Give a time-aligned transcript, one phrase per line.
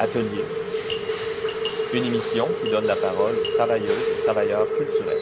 [0.00, 0.44] Atelier,
[1.92, 5.18] une émission qui donne la parole aux travailleuses et travailleurs culturels.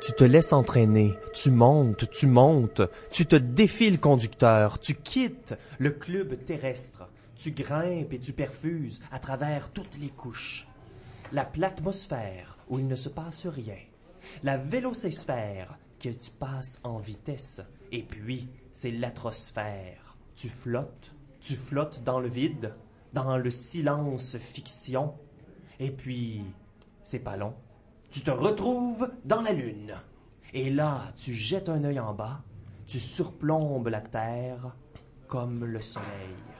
[0.00, 5.56] Tu te laisses entraîner, tu montes, tu montes, tu te défies le conducteur, tu quittes
[5.80, 10.68] le club terrestre, tu grimpes et tu perfuses à travers toutes les couches.
[11.32, 13.82] La platmosphère où il ne se passe rien,
[14.44, 20.14] la vélocésphère que tu passes en vitesse, et puis c'est l'atrosphère.
[20.36, 21.13] Tu flottes,
[21.44, 22.72] tu flottes dans le vide,
[23.12, 25.14] dans le silence fiction,
[25.78, 26.42] et puis
[27.02, 27.52] c'est pas long.
[28.10, 29.94] Tu te retrouves dans la lune.
[30.54, 32.42] Et là, tu jettes un œil en bas,
[32.86, 34.74] tu surplombes la terre
[35.28, 36.53] comme le soleil.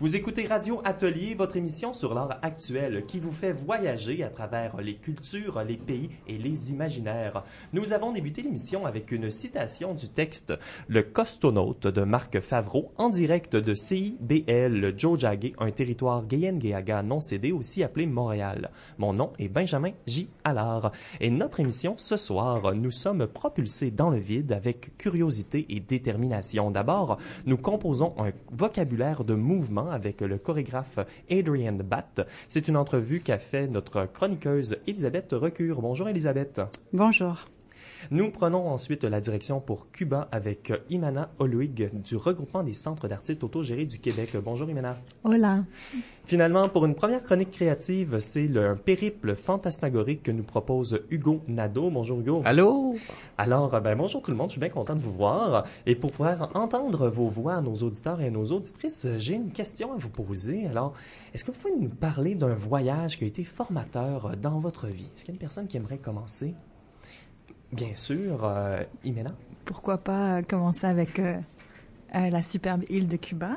[0.00, 4.80] Vous écoutez Radio Atelier, votre émission sur l'art actuel qui vous fait voyager à travers
[4.80, 7.44] les cultures, les pays et les imaginaires.
[7.72, 10.54] Nous avons débuté l'émission avec une citation du texte
[10.88, 17.52] Le Costonaute de Marc Favreau en direct de CIBL Jojage, un territoire Gayen-Gayaga non cédé
[17.52, 18.70] aussi appelé Montréal.
[18.98, 20.28] Mon nom est Benjamin J.
[20.44, 25.80] Allard et notre émission ce soir, nous sommes propulsés dans le vide avec curiosité et
[25.80, 26.70] détermination.
[26.70, 29.34] D'abord, nous composons un vocabulaire de
[29.80, 30.98] avec le chorégraphe
[31.30, 32.26] Adrian Batt.
[32.48, 35.80] C'est une entrevue qu'a fait notre chroniqueuse Elisabeth Recure.
[35.80, 36.60] Bonjour Elisabeth.
[36.92, 37.46] Bonjour.
[38.10, 43.44] Nous prenons ensuite la direction pour Cuba avec Imana Oluig du regroupement des centres d'artistes
[43.44, 44.36] autogérés du Québec.
[44.44, 44.96] Bonjour Imana.
[45.24, 45.64] Hola.
[46.24, 51.90] Finalement, pour une première chronique créative, c'est le périple fantasmagorique que nous propose Hugo Nadeau.
[51.90, 52.42] Bonjour Hugo.
[52.44, 52.94] Allô?
[53.38, 55.64] Alors, ben, bonjour tout le monde, je suis bien content de vous voir.
[55.86, 59.52] Et pour pouvoir entendre vos voix à nos auditeurs et à nos auditrices, j'ai une
[59.52, 60.66] question à vous poser.
[60.66, 60.94] Alors,
[61.34, 65.10] est-ce que vous pouvez nous parler d'un voyage qui a été formateur dans votre vie?
[65.14, 66.54] Est-ce qu'il y a une personne qui aimerait commencer?
[67.72, 68.82] Bien sûr, euh.
[69.64, 71.38] Pourquoi pas commencer avec euh,
[72.14, 73.56] euh, la superbe île de Cuba?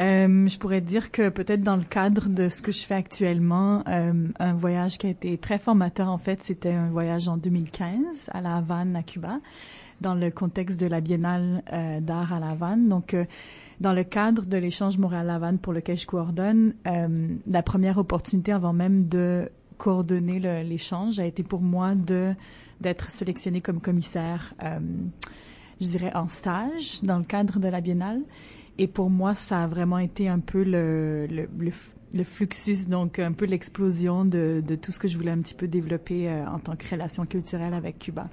[0.00, 3.82] Euh, je pourrais dire que peut-être dans le cadre de ce que je fais actuellement,
[3.86, 8.40] un voyage qui a été très formateur en fait, c'était un voyage en 2015 à
[8.40, 9.40] La Havane, à Cuba,
[10.02, 11.62] dans le contexte de la Biennale
[12.02, 12.88] d'art à La Havane.
[12.88, 13.16] Donc,
[13.80, 16.74] dans le cadre de l'échange Montréal-La Havane pour lequel je coordonne,
[17.46, 22.34] la première opportunité avant même de coordonner l'échange a été pour moi de
[22.80, 24.78] d'être sélectionnée comme commissaire, euh,
[25.80, 28.20] je dirais en stage dans le cadre de la Biennale.
[28.78, 32.88] Et pour moi, ça a vraiment été un peu le, le, le, f- le fluxus,
[32.88, 36.28] donc un peu l'explosion de, de tout ce que je voulais un petit peu développer
[36.28, 38.28] euh, en tant que relation culturelle avec Cuba.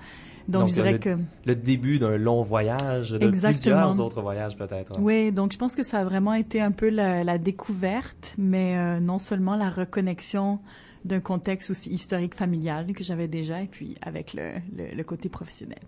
[0.49, 1.17] Donc, Donc, je dirais le- que...
[1.45, 3.51] Le début d'un long voyage, de Exactement.
[3.53, 4.99] plusieurs autres voyages peut-être.
[4.99, 8.75] Oui, donc je pense que ça a vraiment été un peu la, la découverte, mais
[8.77, 10.59] euh, non seulement la reconnexion
[11.05, 15.29] d'un contexte aussi historique familial que j'avais déjà, et puis avec le, le, le côté
[15.29, 15.79] professionnel.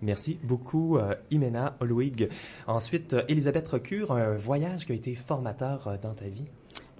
[0.00, 2.28] Merci beaucoup, euh, Imena Oluig.
[2.66, 6.44] Ensuite, euh, Elisabeth Recure, un voyage qui a été formateur euh, dans ta vie?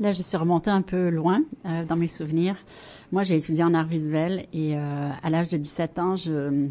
[0.01, 2.57] Là, je suis remontée un peu loin euh, dans mes souvenirs.
[3.13, 6.69] Moi, j'ai étudié en art visuel et euh, à l'âge de 17 ans, je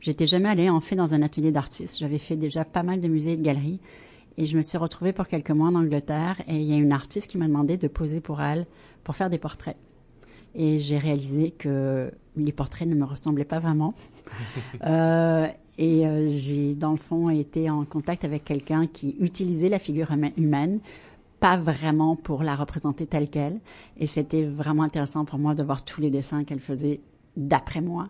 [0.00, 1.98] j'étais jamais allée en fait dans un atelier d'artiste.
[1.98, 3.80] J'avais fait déjà pas mal de musées et de galeries
[4.38, 6.92] et je me suis retrouvée pour quelques mois en Angleterre et il y a une
[6.92, 8.66] artiste qui m'a demandé de poser pour elle
[9.04, 9.76] pour faire des portraits.
[10.54, 13.92] Et j'ai réalisé que les portraits ne me ressemblaient pas vraiment.
[14.86, 15.46] Euh,
[15.76, 20.10] et euh, j'ai, dans le fond, été en contact avec quelqu'un qui utilisait la figure
[20.12, 20.78] huma- humaine,
[21.40, 23.58] pas vraiment pour la représenter telle qu'elle.
[23.98, 27.00] Et c'était vraiment intéressant pour moi de voir tous les dessins qu'elle faisait
[27.36, 28.08] d'après moi,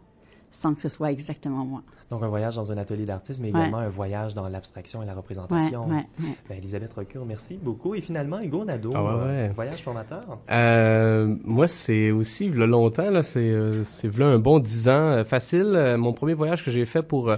[0.51, 1.83] sans que ce soit exactement moi.
[2.11, 3.61] Donc, un voyage dans un atelier d'artiste, mais Ouais.
[3.61, 5.87] également un voyage dans l'abstraction et la représentation.
[5.87, 6.37] Ouais, ouais, ouais.
[6.49, 7.95] Ben, Elisabeth Recure, merci beaucoup.
[7.95, 9.53] Et finalement, Hugo Nadeau, Ah ouais, euh, ouais.
[9.55, 10.39] voyage formateur.
[10.51, 15.23] Euh, moi, c'est aussi, il longtemps, là, c'est, euh, c'est v'là un bon dix ans,
[15.25, 15.95] facile.
[15.99, 17.33] Mon premier voyage que j'ai fait pour,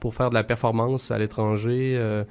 [0.00, 2.24] pour faire de la performance à l'étranger, euh,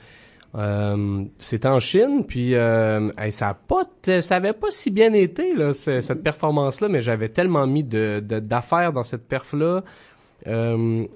[0.55, 4.89] euh, c'était en Chine, puis euh, hey, ça a pas, t- ça avait pas si
[4.89, 9.27] bien été là, ce- cette performance-là, mais j'avais tellement mis de, de- d'affaires dans cette
[9.27, 9.65] perf-là.
[9.65, 9.81] Euh,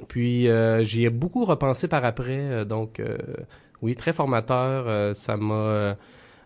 [0.08, 3.18] puis euh, j'y ai beaucoup repensé par après, euh, donc euh,
[3.82, 4.86] oui, très formateur.
[4.88, 5.94] euh, ça m'a euh,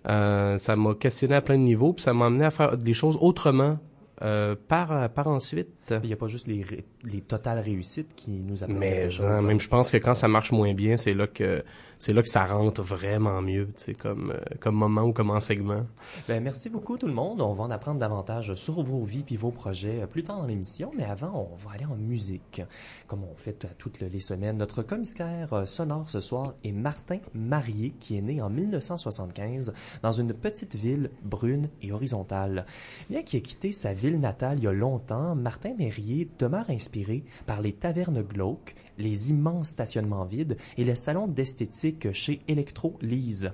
[0.09, 2.93] euh, ça m'a questionné à plein de niveaux, puis ça m'a amené à faire des
[2.93, 3.79] choses autrement
[4.23, 5.69] euh, par par ensuite.
[5.91, 6.65] Il n'y a pas juste les,
[7.03, 9.25] les totales réussites qui nous apportent Mais quelque chose.
[9.25, 11.63] hein, même je pense que quand ça marche moins bien, c'est là que
[11.99, 15.29] c'est là que ça rentre vraiment mieux, tu sais, comme euh, comme moment ou comme
[15.29, 15.85] enseignement.
[16.27, 17.39] Ben, merci beaucoup tout le monde.
[17.41, 20.47] On va en apprendre davantage sur vos vies puis vos projets euh, plus tard dans
[20.47, 20.91] l'émission.
[20.97, 22.61] Mais avant, on va aller en musique,
[23.07, 24.57] comme on fait à toutes les semaines.
[24.57, 30.11] Notre commissaire euh, sonore ce soir est Martin Marié, qui est né en 1975 dans
[30.11, 32.65] une petite ville brune et horizontale.
[33.09, 37.23] Bien qu'il ait quitté sa ville natale il y a longtemps, Martin Marié demeure inspiré
[37.45, 43.51] par les tavernes glauques, les immenses stationnements vides et les salons d'esthétique chez Electro Lise.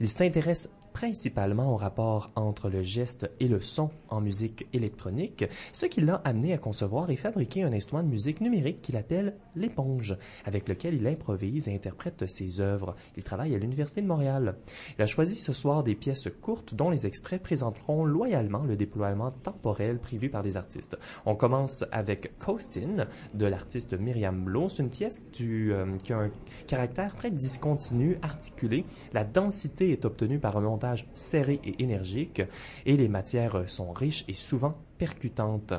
[0.00, 5.84] Il s'intéresse principalement au rapport entre le geste et le son en musique électronique, ce
[5.84, 10.16] qui l'a amené à concevoir et fabriquer un instrument de musique numérique qu'il appelle l'éponge,
[10.46, 12.94] avec lequel il improvise et interprète ses œuvres.
[13.18, 14.56] Il travaille à l'Université de Montréal.
[14.98, 19.30] Il a choisi ce soir des pièces courtes dont les extraits présenteront loyalement le déploiement
[19.30, 20.96] temporel prévu par les artistes.
[21.26, 24.70] On commence avec Coastin de l'artiste Myriam Blow.
[24.70, 26.30] C'est une pièce euh, qui a un
[26.66, 28.86] caractère très discontinu, articulé.
[29.12, 32.42] La densité est obtenue par un montage serré et énergique
[32.84, 35.74] et les matières sont riches et souvent percutantes.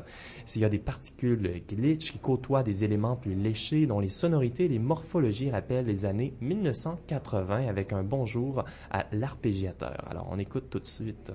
[0.46, 4.66] S'il y a des particules glitch qui côtoient des éléments plus léchés dont les sonorités
[4.66, 10.04] et les morphologies rappellent les années 1980 avec un bonjour à l'arpégiateur.
[10.08, 11.32] Alors on écoute tout de suite.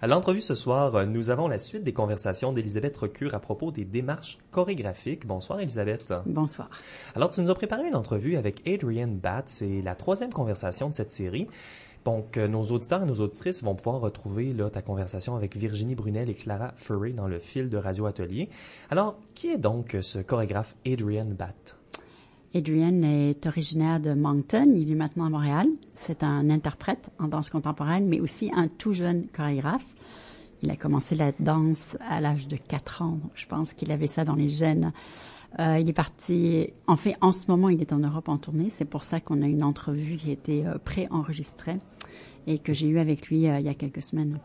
[0.00, 3.72] À l'entrevue ce soir, euh, nous avons la suite des conversations d'Elisabeth Recure à propos
[3.72, 5.26] des démarches chorégraphiques.
[5.26, 6.14] Bonsoir Elisabeth.
[6.24, 6.70] Bonsoir.
[7.16, 9.48] Alors tu nous as préparé une entrevue avec Adrienne Batt.
[9.48, 11.48] C'est la troisième conversation de cette série.
[12.04, 15.96] Donc, euh, nos auditeurs et nos auditrices vont pouvoir retrouver là, ta conversation avec Virginie
[15.96, 18.50] Brunel et Clara Furry dans le fil de Radio Atelier.
[18.90, 21.76] Alors, qui est donc ce chorégraphe Adrienne Batt?
[22.54, 24.72] Adrian est originaire de Moncton.
[24.74, 25.68] Il vit maintenant à Montréal.
[25.94, 29.94] C'est un interprète en danse contemporaine, mais aussi un tout jeune chorégraphe.
[30.62, 33.18] Il a commencé la danse à l'âge de 4 ans.
[33.34, 34.92] Je pense qu'il avait ça dans les gènes.
[35.60, 38.70] Euh, il est parti, en fait, en ce moment, il est en Europe en tournée.
[38.70, 41.78] C'est pour ça qu'on a une entrevue qui a été euh, pré-enregistrée
[42.46, 44.38] et que j'ai eue avec lui euh, il y a quelques semaines.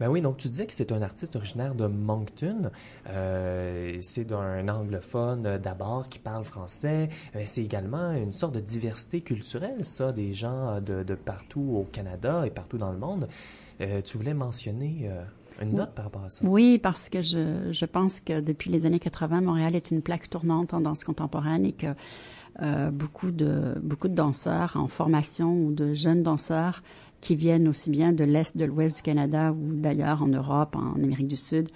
[0.00, 2.70] Ben oui, donc tu disais que c'est un artiste originaire de Moncton.
[3.08, 7.08] Euh, c'est d'un anglophone euh, d'abord qui parle français.
[7.36, 11.84] Euh, c'est également une sorte de diversité culturelle, ça, des gens de, de partout au
[11.84, 13.28] Canada et partout dans le monde.
[13.80, 15.22] Euh, tu voulais mentionner euh,
[15.62, 16.44] une note par rapport à ça?
[16.46, 20.28] Oui, parce que je, je pense que depuis les années 80, Montréal est une plaque
[20.30, 21.88] tournante en danse contemporaine et que
[22.60, 26.82] euh, beaucoup de beaucoup de danseurs en formation ou de jeunes danseurs
[27.22, 31.02] qui viennent aussi bien de l'est, de l'ouest du Canada ou d'ailleurs en Europe, en
[31.02, 31.70] Amérique du Sud,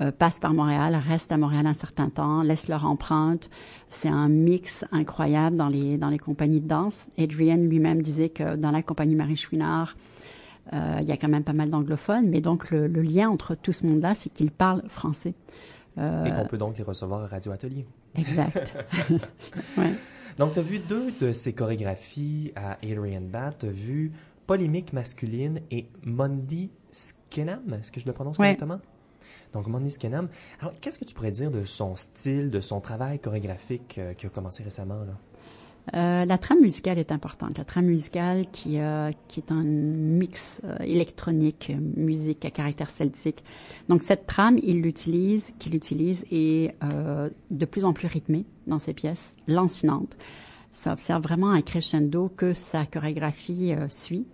[0.00, 3.48] euh, passent par Montréal, restent à Montréal un certain temps, laissent leur empreinte.
[3.88, 7.10] C'est un mix incroyable dans les dans les compagnies de danse.
[7.16, 9.96] Adrian lui-même disait que dans la compagnie Marie Chouinard,
[10.72, 13.54] euh, il y a quand même pas mal d'anglophones, mais donc le, le lien entre
[13.54, 15.34] tout ce monde-là, c'est qu'ils parlent français.
[15.98, 17.86] Euh, Et qu'on peut donc les recevoir à Radio Atelier.
[18.18, 18.76] Exact.
[19.78, 19.94] ouais.
[20.38, 23.58] Donc, tu as vu deux de ces chorégraphies à Adrian Batt.
[23.60, 24.12] Tu as vu
[24.46, 27.74] Polémique masculine et Mondi Skenham.
[27.74, 28.56] Est-ce que je le prononce Ouais.
[28.56, 28.80] correctement?
[29.52, 30.28] Donc, Mondi Skenham.
[30.60, 34.26] Alors, qu'est-ce que tu pourrais dire de son style, de son travail chorégraphique euh, qui
[34.26, 35.00] a commencé récemment?
[35.04, 35.14] Là?
[35.94, 37.58] Euh, la trame musicale est importante.
[37.58, 43.44] La trame musicale qui, euh, qui est un mix euh, électronique, musique à caractère celtique.
[43.88, 48.94] Donc cette trame, il l'utilise, qu'il utilise est de plus en plus rythmée dans ses
[48.94, 50.16] pièces, lancinante.
[50.72, 54.26] ça observe vraiment un crescendo que sa chorégraphie suit.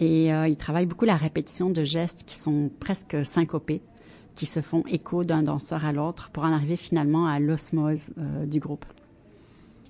[0.00, 3.82] Et euh, il travaille beaucoup la répétition de gestes qui sont presque syncopés,
[4.34, 8.46] qui se font écho d'un danseur à l'autre pour en arriver finalement à l'osmose euh,
[8.46, 8.86] du groupe.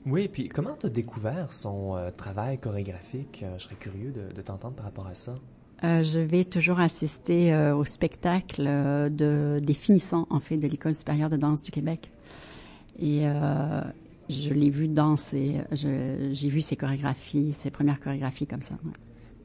[0.07, 3.45] Oui, puis comment tu as découvert son travail chorégraphique?
[3.59, 5.39] je serais curieux de, de t'entendre par rapport à ça.
[5.83, 11.37] je vais toujours assister au spectacle de, des finissants, en fait, de l'École supérieure de
[11.37, 12.11] danse du Québec.
[12.99, 13.25] Et
[14.31, 18.77] je l'ai vu danser, j'ai vu ses chorégraphies, ses premières chorégraphies comme ça.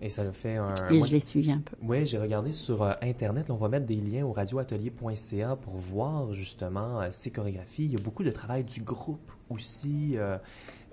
[0.05, 0.71] Et ça le fait un...
[0.91, 1.75] Et je l'ai suivi un peu.
[1.81, 3.49] Oui, j'ai regardé sur euh, Internet.
[3.49, 7.85] on va mettre des liens au radioatelier.ca pour voir justement euh, ces chorégraphies.
[7.85, 10.15] Il y a beaucoup de travail du groupe aussi.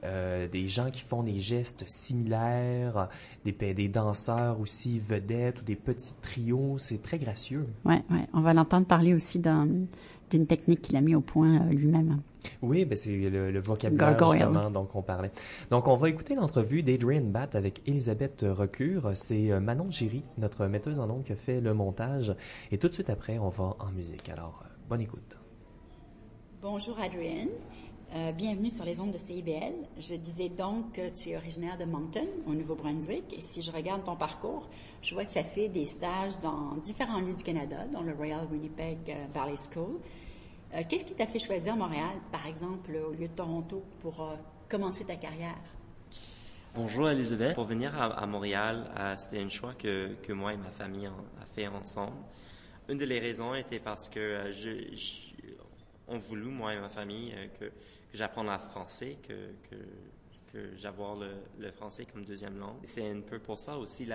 [0.05, 3.11] Euh, des gens qui font des gestes similaires,
[3.45, 6.79] des, des danseurs aussi vedettes ou des petits trios.
[6.79, 7.67] C'est très gracieux.
[7.85, 8.27] Oui, ouais.
[8.33, 12.23] on va l'entendre parler aussi d'une technique qu'il a mis au point lui-même.
[12.63, 15.31] Oui, ben c'est le, vocabulaire justement dont on parlait.
[15.71, 19.11] Donc, on va écouter l'entrevue d'Adrian Bat avec Elisabeth Recure.
[19.15, 22.35] C'est euh, Manon Giry, notre metteuse en ondes, qui a fait le montage.
[22.71, 24.29] Et tout de suite après, on va en musique.
[24.29, 25.39] Alors, euh, bonne écoute.
[26.61, 27.49] Bonjour Adrian.
[28.15, 29.73] Euh, bienvenue sur les ondes de CIBL.
[29.99, 33.25] Je disais donc que tu es originaire de Moncton, au Nouveau-Brunswick.
[33.33, 34.69] Et si je regarde ton parcours,
[35.01, 38.13] je vois que tu as fait des stages dans différents lieux du Canada, dont le
[38.13, 38.99] Royal Winnipeg
[39.35, 39.99] Ballet School.
[40.75, 44.37] Euh, qu'est-ce qui t'a fait choisir Montréal, par exemple, au lieu de Toronto, pour euh,
[44.71, 45.59] commencer ta carrière?
[46.75, 47.55] Bonjour Elisabeth.
[47.55, 51.45] Pour venir à, Montréal, euh, c'était un choix que, que, moi et ma famille ont
[51.55, 52.17] fait ensemble.
[52.89, 54.97] Une de les raisons était parce que je,
[56.09, 57.71] on voulu, moi et ma famille, que,
[58.15, 59.77] j'apprenne le français, que, que,
[60.77, 62.79] j'avoir le, français comme deuxième langue.
[62.85, 64.07] C'est un peu pour ça aussi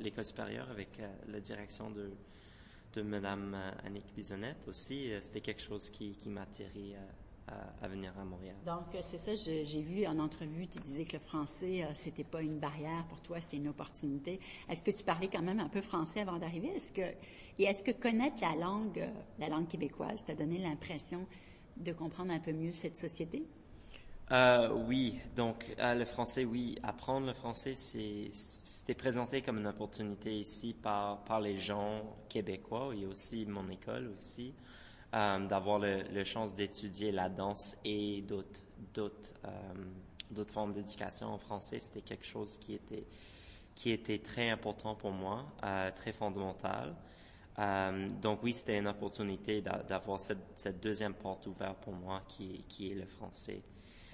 [0.00, 0.88] l'école supérieure avec
[1.28, 2.10] la direction de,
[2.94, 7.52] de Mme euh, Annick Bisonnette aussi, euh, c'était quelque chose qui, qui m'a attiré euh,
[7.82, 8.54] à, venir à Montréal.
[8.64, 12.60] Donc, c'est ça, j'ai vu en entrevue, tu disais que le français, c'était pas une
[12.60, 14.38] barrière pour toi, c'est une opportunité.
[14.68, 16.72] Est-ce que tu parlais quand même un peu français avant d'arriver?
[16.94, 17.00] Que,
[17.58, 19.04] et est-ce que connaître la langue,
[19.40, 21.26] la langue québécoise, t'a donné l'impression
[21.76, 23.44] de comprendre un peu mieux cette société?
[24.32, 30.38] Euh, oui, donc euh, le français, oui, apprendre le français, c'était présenté comme une opportunité
[30.38, 34.54] ici par, par les gens québécois et aussi mon école aussi,
[35.14, 38.60] euh, d'avoir le, chance d'étudier la danse et d'autres
[39.44, 39.50] euh,
[40.30, 41.80] d'autres formes d'éducation en français.
[41.80, 43.04] C'était quelque chose qui était
[43.74, 46.94] qui était très important pour moi, euh, très fondamental.
[48.22, 52.92] donc oui, c'était une opportunité d'avoir cette, cette, deuxième porte ouverte pour moi qui, qui
[52.92, 53.62] est le français.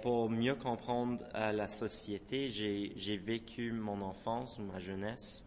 [0.03, 5.45] Pour mieux comprendre euh, la société, j'ai vécu mon enfance ma jeunesse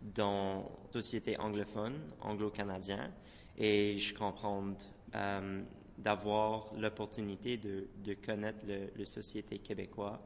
[0.00, 3.10] dans une société anglophone, anglo-canadien,
[3.56, 4.72] et je comprends
[5.16, 5.62] euh,
[5.98, 10.18] d'avoir l'opportunité de, connaître la société québécoise,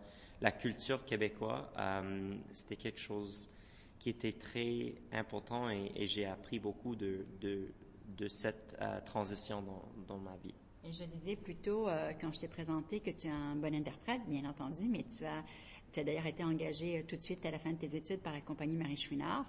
[0.43, 1.65] la culture québécoise.
[1.79, 3.51] Euh, C'était quelque chose
[3.99, 7.25] qui était très important et, j'ai appris beaucoup de,
[8.29, 8.77] cette
[9.07, 9.65] transition
[10.07, 10.55] dans ma vie.
[10.85, 14.21] Et je disais plutôt, euh, quand je t'ai présenté, que tu es un bon interprète,
[14.27, 15.45] bien entendu, mais tu as,
[15.93, 18.21] tu as d'ailleurs été engagé euh, tout de suite à la fin de tes études
[18.21, 19.47] par la compagnie Marie Chouinard,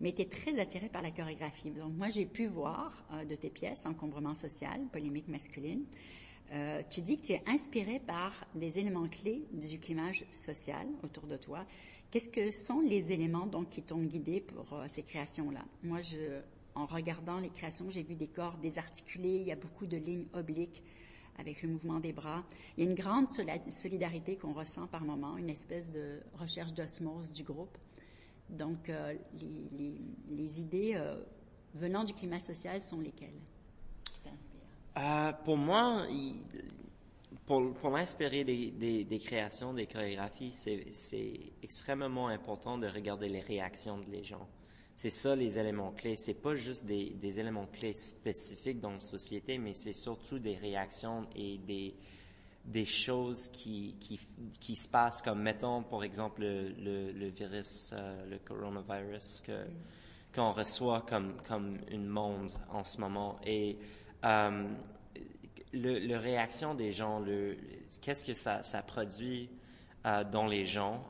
[0.00, 1.70] mais tu es très attiré par la chorégraphie.
[1.70, 5.84] Donc moi, j'ai pu voir euh, de tes pièces, Encombrement social, Polémique masculine,
[6.90, 11.36] tu dis que tu es inspiré par des éléments clés du climage social autour de
[11.36, 11.66] toi.
[12.12, 15.64] Qu'est-ce que sont les éléments donc qui t'ont guidé pour ces créations-là?
[15.82, 16.40] Moi, je
[16.76, 20.26] en regardant les créations, j'ai vu des corps désarticulés, il y a beaucoup de lignes
[20.34, 20.82] obliques
[21.38, 22.44] avec le mouvement des bras.
[22.76, 23.28] Il y a une grande
[23.70, 27.76] solidarité qu'on ressent par moment, une espèce de recherche d'osmose du groupe.
[28.50, 29.14] Donc, euh,
[30.30, 31.20] les, idées euh,
[31.74, 33.40] venant du climat social sont lesquelles
[34.04, 34.60] qui t'inspirent?
[34.98, 36.06] Euh, Pour moi,
[37.46, 44.22] pour, m'inspirer des, des, créations, des chorégraphies, c'est extrêmement important de regarder les réactions des
[44.22, 44.46] gens.
[44.96, 46.16] C'est ça les éléments clés.
[46.16, 50.56] C'est pas juste des, des, éléments clés spécifiques dans la société, mais c'est surtout des
[50.56, 51.94] réactions et des,
[52.64, 54.18] des choses qui, qui,
[54.58, 59.66] qui se passent, comme mettons, par exemple, le, le, virus, euh, le coronavirus que,
[60.34, 63.38] qu'on reçoit comme, comme une monde en ce moment.
[63.44, 63.78] Et
[64.24, 64.66] euh,
[65.74, 67.58] le, le, réaction des gens, le,
[68.00, 69.50] qu'est-ce que ça, ça produit
[70.06, 71.04] euh, dans les gens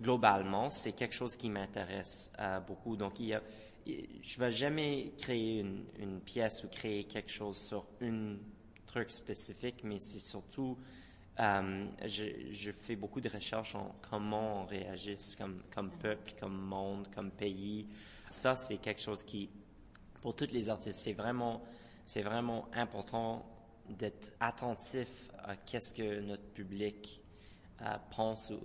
[0.00, 2.96] globalement, c'est quelque chose qui m'intéresse euh, beaucoup.
[2.96, 3.42] Donc, il y a,
[3.86, 8.36] je vais jamais créer une, une, pièce ou créer quelque chose sur un
[8.86, 10.78] truc spécifique, mais c'est surtout,
[11.40, 16.60] euh, je, je, fais beaucoup de recherches en comment on réagit comme, comme peuple, comme
[16.60, 17.86] monde, comme pays.
[18.28, 19.48] Ça, c'est quelque chose qui,
[20.20, 21.62] pour tous les artistes, c'est vraiment,
[22.04, 23.46] c'est vraiment important
[23.88, 27.22] d'être attentif à qu'est-ce que notre public
[27.80, 28.60] euh, pensent ou,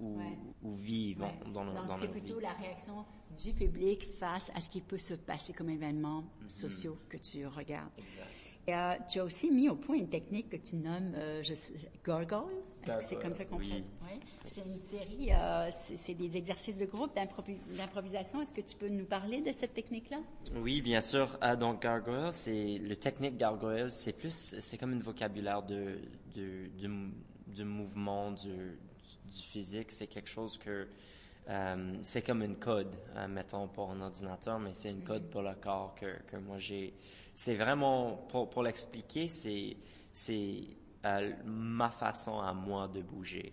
[0.00, 0.38] ou, Ouais.
[0.62, 1.28] ou vivent Ouais.
[1.46, 2.20] dans, dans, Donc, dans c'est leur vie.
[2.20, 3.04] plutôt la réaction
[3.42, 6.48] du public face à ce qui peut se passer comme événements Mm-hmm.
[6.48, 7.90] sociaux que tu regardes.
[7.98, 8.28] Exact.
[8.66, 11.54] Et, euh, tu as aussi mis au point une technique que tu nommes euh, je
[11.54, 11.74] sais,
[12.04, 12.44] Gargoyle.
[12.86, 13.68] Est-ce que c'est comme ça qu'on oui.
[13.70, 13.84] fait?
[14.02, 14.20] Oui.
[14.46, 18.40] C'est une série, euh, c'est c'est des exercices de groupe d'improvi- d'improvisation.
[18.42, 20.18] Est-ce que tu peux nous parler de cette technique-là?
[20.56, 21.36] Oui, bien sûr.
[21.42, 25.98] Ah, donc gargoyle, c'est le technique gargoyle, c'est plus, c'est comme un vocabulaire de,
[26.34, 26.70] de,
[27.48, 28.78] de mouvement, du,
[29.34, 29.90] du physique.
[29.90, 30.88] C'est quelque chose que
[31.48, 35.42] euh, c'est comme une code, euh, mettons pour un ordinateur, mais c'est une code pour
[35.42, 36.94] le corps que, que moi j'ai.
[37.34, 39.76] C'est vraiment pour pour l'expliquer, c'est
[40.12, 40.62] c'est
[41.04, 43.52] euh, ma façon à moi de bouger.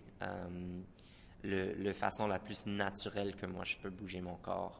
[1.43, 4.79] Le, le façon la plus naturelle que moi je peux bouger mon corps.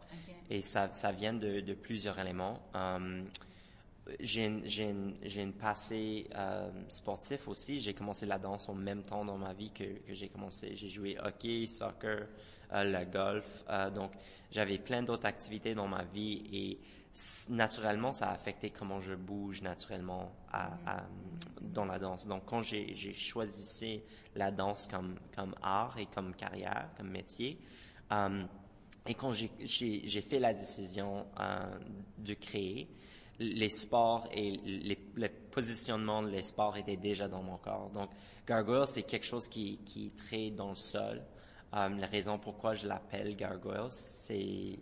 [0.51, 2.59] Et ça, ça vient de, de plusieurs éléments.
[4.19, 7.79] J'ai une, une, une passé euh, sportif aussi.
[7.79, 10.75] J'ai commencé la danse au même temps dans ma vie que, que j'ai commencé.
[10.75, 12.27] J'ai joué hockey, soccer,
[12.73, 13.63] euh, le golf.
[13.69, 14.11] Euh, donc,
[14.51, 16.79] j'avais plein d'autres activités dans ma vie et
[17.49, 20.71] naturellement, ça a affecté comment je bouge naturellement à,
[21.61, 22.25] dans la danse.
[22.25, 24.01] Donc, quand j'ai, choisi
[24.35, 27.59] la danse comme, comme art et comme carrière, comme métier,
[28.11, 28.43] euh,
[29.07, 31.77] et quand j'ai fait la décision euh,
[32.19, 32.87] de créer,
[33.41, 37.89] les sports et les, le positionnement des sports étaient déjà dans mon corps.
[37.89, 38.09] Donc,
[38.47, 41.23] gargoyle, c'est quelque chose qui, qui est très dans le sol.
[41.73, 44.79] Euh, la raison pourquoi je l'appelle gargoyle, c'est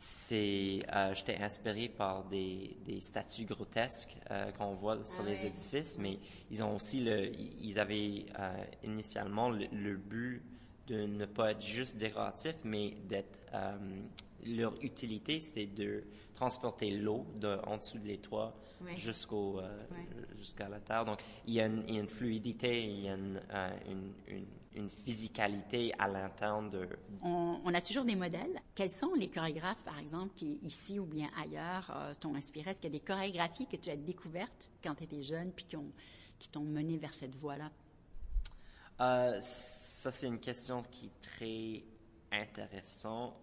[0.00, 5.40] c'est euh, j'étais inspiré par des, des statues grotesques euh, qu'on voit sur Ah les
[5.40, 5.46] ouais.
[5.48, 6.20] édifices, mais
[6.52, 10.42] ils ont aussi le ils avaient euh, initialement le, le but
[10.86, 13.36] de ne pas être juste décoratif, mais d'être
[14.56, 18.96] leur utilité, c'était de transporter l'eau de en dessous de les toits Ouais.
[18.96, 19.76] jusqu'au euh,
[20.36, 21.04] jusqu'à la terre.
[21.04, 23.70] Donc il y a une, il y a une fluidité, il y a une, euh,
[24.74, 26.88] une, physicalité à l'interne de
[27.22, 28.60] On, on a toujours des modèles.
[28.76, 32.70] Quels sont les chorégraphes, par exemple, qui ici ou bien ailleurs euh, t'ont inspiré?
[32.70, 35.64] Est-ce qu'il y a des chorégraphies que tu as découvertes quand tu étais jeune puis
[35.64, 35.92] qui ont-
[36.38, 37.72] qui t'ont mené vers cette voie-là?
[39.00, 41.82] Euh, ça, c'est une question qui est très
[42.40, 43.34] intéressante.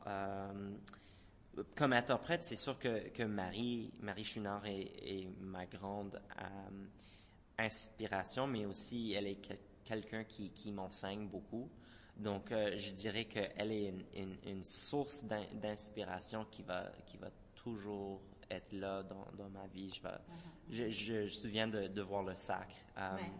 [1.75, 6.85] Comme interprète, c'est sûr que, que Marie, Marie Chouinard est, est ma grande euh,
[7.57, 11.69] inspiration, mais aussi elle est que- quelqu'un qui, qui m'enseigne beaucoup.
[12.17, 17.17] Donc, euh, je dirais qu'elle est une, une, une source d'in- d'inspiration qui va, qui
[17.17, 19.91] va toujours être là dans, dans ma vie.
[19.93, 20.09] Je, vais,
[20.69, 22.75] je, je, je me souviens de, de voir le sacre.
[22.97, 23.31] euh, Ouais.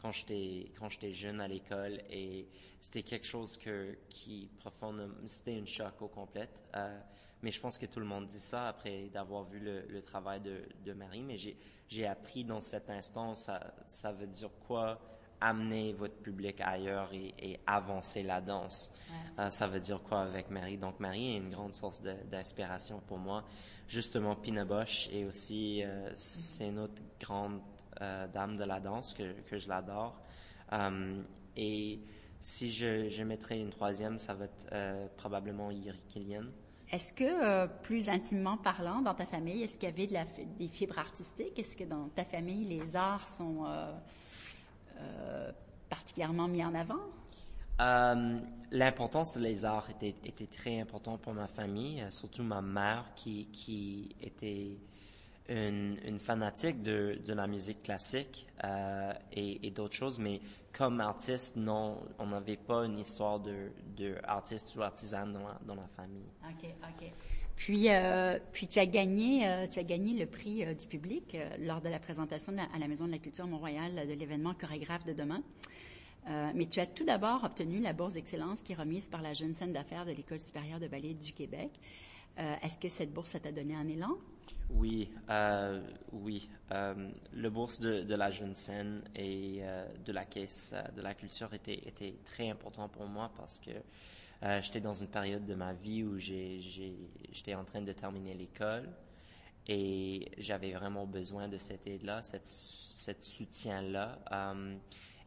[0.00, 2.46] Quand j'étais quand j'étais jeune à l'école et
[2.80, 6.98] c'était quelque chose que qui profondément c'était une choc au complet Euh,
[7.42, 10.40] mais je pense que tout le monde dit ça après d'avoir vu le, le travail
[10.40, 11.56] de, de Marie mais j'ai
[11.88, 14.98] j'ai appris dans cet instant ça ça veut dire quoi
[15.42, 18.92] amener votre public ailleurs et, et avancer la danse.
[19.38, 20.76] Euh, ça veut dire quoi avec Marie?
[20.76, 23.42] Donc Marie est une grande source d'inspiration pour moi.
[23.88, 27.62] Justement Pina Bosch et aussi euh, c'est une autre grande
[28.00, 30.20] euh, dame de la danse que, que je l'adore.
[30.72, 31.22] Euh,
[31.56, 32.00] et
[32.40, 36.44] si je, je mettrais une troisième, ça va être euh, probablement Yuri Killian.
[36.92, 40.26] Est-ce que, euh, plus intimement parlant, dans ta famille, est-ce qu'il y avait de la,
[40.26, 41.58] fi- des fibres artistiques?
[41.58, 43.64] Est-ce que dans ta famille, les arts sont
[45.88, 47.00] particulièrement mis en avant?
[48.72, 54.14] L'importance des arts était, était très importante pour ma famille, surtout ma mère qui, qui
[54.20, 54.76] était
[55.50, 60.40] une, fanatique de, la musique classique euh, et, d'autres choses, mais
[60.72, 63.70] comme artiste, non, on n'avait pas une histoire de,
[64.76, 66.28] ou artisane dans la, famille.
[66.48, 67.12] OK, OK.
[67.56, 71.80] Puis, euh, puis tu as gagné, euh, tu as gagné le prix du public lors
[71.80, 75.42] de la présentation à la Maison de la Culture Mont-Royal de l'événement Chorégraphe de demain.
[76.54, 79.52] Mais tu as tout d'abord obtenu la bourse d'excellence qui est remise par la jeune
[79.52, 81.70] scène d'affaires de l'École supérieure de ballet du Québec.
[82.36, 84.16] Est-ce que cette bourse ça t'a donné un élan?
[84.70, 85.80] Oui, euh,
[86.12, 86.48] oui.
[86.70, 91.52] Euh, le bourse de, la jeune scène et euh, de la caisse de la culture
[91.52, 93.70] était, était très important pour moi parce que
[94.62, 98.88] j'étais dans une période de ma vie où j'étais en train de terminer l'école
[99.66, 104.18] et j'avais vraiment besoin de cette aide-là, cette, cette soutien-là.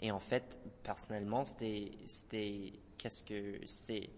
[0.01, 4.09] Et en fait, personnellement, c'était, qu'est-ce que, c'était,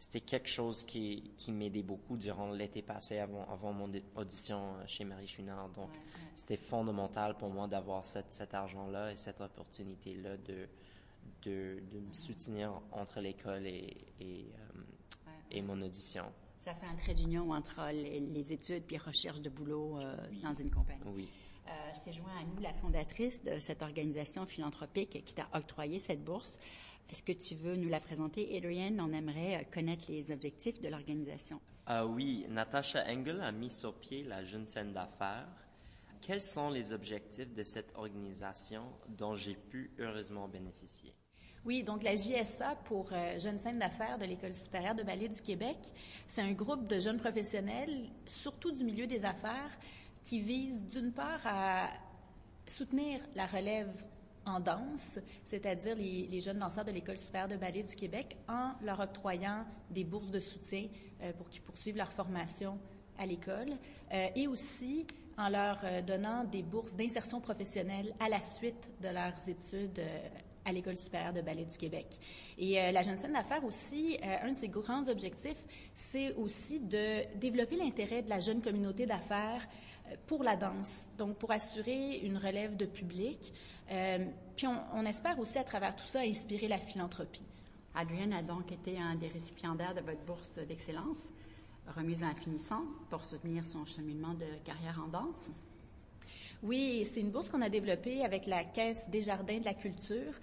[0.00, 5.04] c'était quelque chose qui, qui m'aidait beaucoup durant l'été passé avant, avant mon audition chez
[5.04, 5.68] Marie Chouinard.
[5.68, 5.90] Donc,
[6.34, 10.66] c'était fondamental pour moi d'avoir cette, cet argent-là et cette opportunité-là de,
[11.42, 14.80] de, de me soutenir entre l'école et, et, euh,
[15.50, 16.24] et mon audition.
[16.60, 20.54] Ça fait un trait d'union entre les, les études puis recherche de boulot euh, dans
[20.54, 21.02] une compagnie.
[21.14, 21.28] Oui.
[21.68, 26.24] Euh, C'est joint à nous la fondatrice de cette organisation philanthropique qui t'a octroyé cette
[26.24, 26.58] bourse.
[27.10, 29.00] Est-ce que tu veux nous la présenter, Adrienne?
[29.00, 31.60] On aimerait connaître les objectifs de l'organisation.
[31.86, 35.48] Ah oui, Natasha Engel a mis sur pied la Jeune Scène d'affaires.
[36.20, 41.12] Quels sont les objectifs de cette organisation dont j'ai pu heureusement bénéficier?
[41.64, 45.42] Oui, donc la JSA pour euh, Jeunes scènes d'affaires de l'École supérieure de ballet du
[45.42, 45.76] Québec,
[46.28, 49.70] c'est un groupe de jeunes professionnels, surtout du milieu des affaires,
[50.22, 51.88] qui vise d'une part à
[52.66, 53.90] soutenir la relève
[54.46, 59.00] en danse, c'est-à-dire les, jeunes danseurs de l'École supérieure de ballet du Québec, en leur
[59.00, 60.86] octroyant des bourses de soutien
[61.22, 62.78] euh, pour qu'ils poursuivent leur formation
[63.18, 63.76] à l'école,
[64.12, 69.48] euh, et aussi en leur donnant des bourses d'insertion professionnelle à la suite de leurs
[69.48, 70.00] études
[70.64, 72.06] à l'École supérieure de ballet du Québec.
[72.58, 75.62] Et euh, la jeune scène d'affaires aussi, euh, un de ses grands objectifs,
[75.94, 79.66] c'est aussi de développer l'intérêt de la jeune communauté d'affaires
[80.08, 83.52] euh, pour la danse, donc pour assurer une relève de public.
[84.56, 87.44] Puis on, on, espère aussi à travers tout ça inspirer la philanthropie.
[87.94, 91.30] Adrienne a donc été un des récipiendaires de votre bourse d'excellence,
[91.88, 95.50] remise à un finissant pour soutenir son cheminement de carrière en danse.
[96.62, 100.34] Oui, c'est une bourse qu'on a développée avec la Caisse des Jardins de la Culture.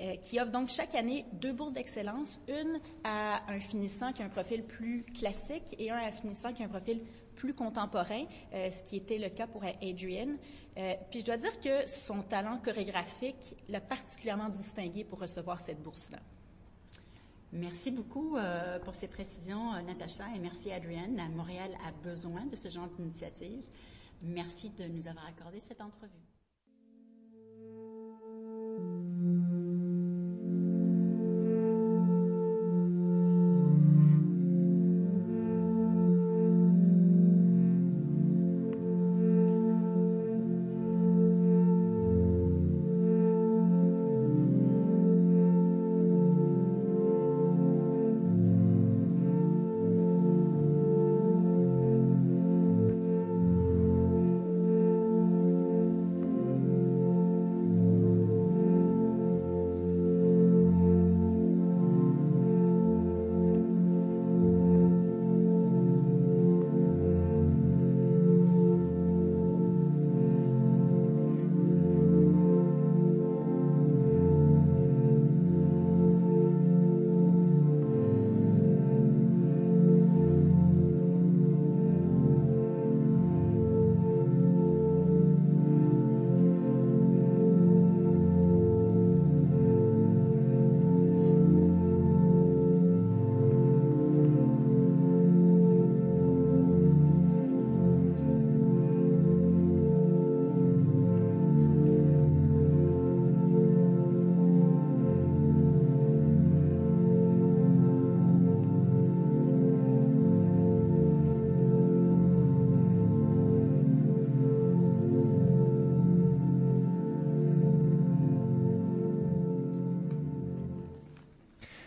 [0.00, 4.24] Euh, qui offre donc chaque année deux bourses d'excellence, une à un finissant qui a
[4.24, 7.00] un profil plus classique et un à un finissant qui a un profil
[7.44, 10.38] plus contemporain, euh, ce qui était le cas pour Adrienne.
[10.78, 15.82] Euh, puis je dois dire que son talent chorégraphique l'a particulièrement distingué pour recevoir cette
[15.82, 16.20] bourse-là.
[17.52, 18.36] Merci beaucoup
[18.84, 21.22] pour ces précisions, Natacha, et merci, Adrienne.
[21.36, 23.62] Montréal a besoin de ce genre d'initiative.
[24.22, 26.33] Merci de nous avoir accordé cette entrevue.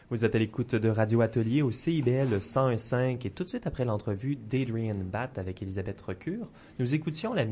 [0.09, 3.83] Vous êtes à l'écoute de Radio Atelier au CIBL 101.5 et tout de suite après
[3.83, 7.43] l'entrevue d'Adrian Batt avec Elisabeth Recure, nous écoutions la,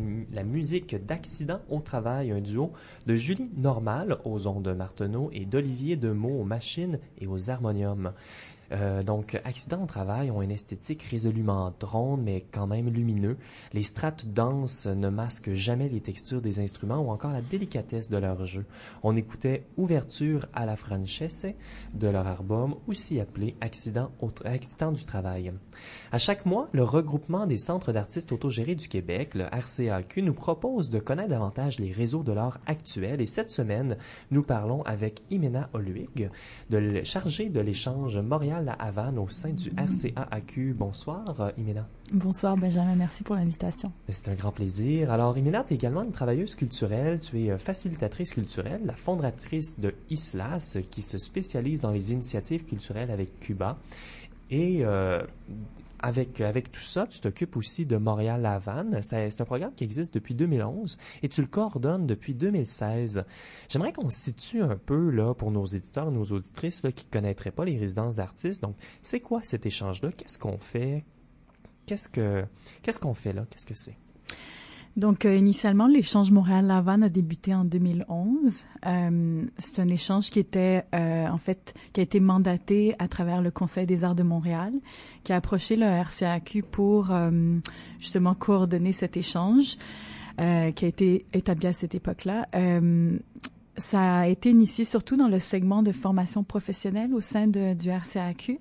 [0.46, 2.72] musique d'Accident au travail, un duo
[3.08, 8.14] de Julie Normal aux ondes Marteneau et d'Olivier Demeaux aux machines et aux harmoniums.
[8.76, 13.38] Euh, donc, accidents au travail ont une esthétique résolument ronde, mais quand même lumineux.
[13.74, 18.18] Les strates denses ne masquent jamais les textures des instruments ou encore la délicatesse de
[18.18, 18.66] leur jeu.
[19.04, 21.48] On écoutait Ouverture à la Francese
[21.94, 25.54] de leur album, aussi appelé Accident, au Accident du travail.
[26.12, 30.90] À chaque mois, le regroupement des centres d'artistes autogérés du Québec, le RCAQ, nous propose
[30.90, 33.98] de connaître davantage les réseaux de l'art actuel et cette semaine,
[34.32, 36.30] nous parlons avec Imena Oluig,
[37.04, 40.74] chargée de l'échange Montréal la Havane au sein du RCAAQ.
[40.74, 41.88] Bonsoir, euh, Imena.
[42.14, 42.96] Bonsoir, Benjamin.
[42.96, 43.92] Merci pour l'invitation.
[44.10, 45.12] C'est un grand plaisir.
[45.12, 47.20] Alors, Imena, tu es également une travailleuse culturelle.
[47.20, 52.66] Tu es euh, facilitatrice culturelle, la fondatrice de ISLAS, qui se spécialise dans les initiatives
[52.66, 53.78] culturelles avec Cuba.
[54.52, 55.24] Et euh,
[56.00, 59.02] avec, avec tout ça, tu t'occupes aussi de Montréal-Havane.
[59.02, 63.26] C'est un programme qui existe depuis 2011 et tu le coordonnes depuis 2016.
[63.70, 67.78] J'aimerais qu'on situe un peu là pour nos éditeurs, nos auditrices qui connaîtraient pas les
[67.78, 68.62] résidences d'artistes.
[68.62, 70.12] Donc, c'est quoi cet échange-là?
[70.12, 71.06] Qu'est-ce qu'on fait?
[71.86, 72.46] Qu'est-ce que
[72.82, 73.46] qu'est-ce qu'on fait là?
[73.50, 73.98] Qu'est-ce que c'est?
[74.98, 78.68] Donc, euh, initialement, l'échange Montréal-Lavanne a débuté en 2011.
[78.86, 83.42] Euh, c'est un échange qui était, euh, en fait, qui a été mandaté à travers
[83.42, 84.72] le Conseil des arts de Montréal,
[85.24, 87.60] qui a approché le RCAQ pour euh,
[88.00, 89.78] justement coordonner cet échange
[90.38, 90.44] qui
[90.84, 92.46] a été établi à cette époque-là.
[93.78, 97.90] ça a été initié surtout dans le segment de formation professionnelle au sein de, du
[97.90, 98.60] RCAQ,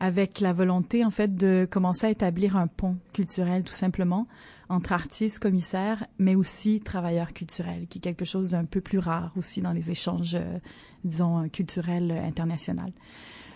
[0.00, 4.26] avec la volonté en fait de commencer à établir un pont culturel tout simplement
[4.68, 9.32] entre artistes, commissaires, mais aussi travailleurs culturels, qui est quelque chose d'un peu plus rare
[9.36, 10.58] aussi dans les échanges, euh,
[11.04, 12.92] disons, culturels internationaux.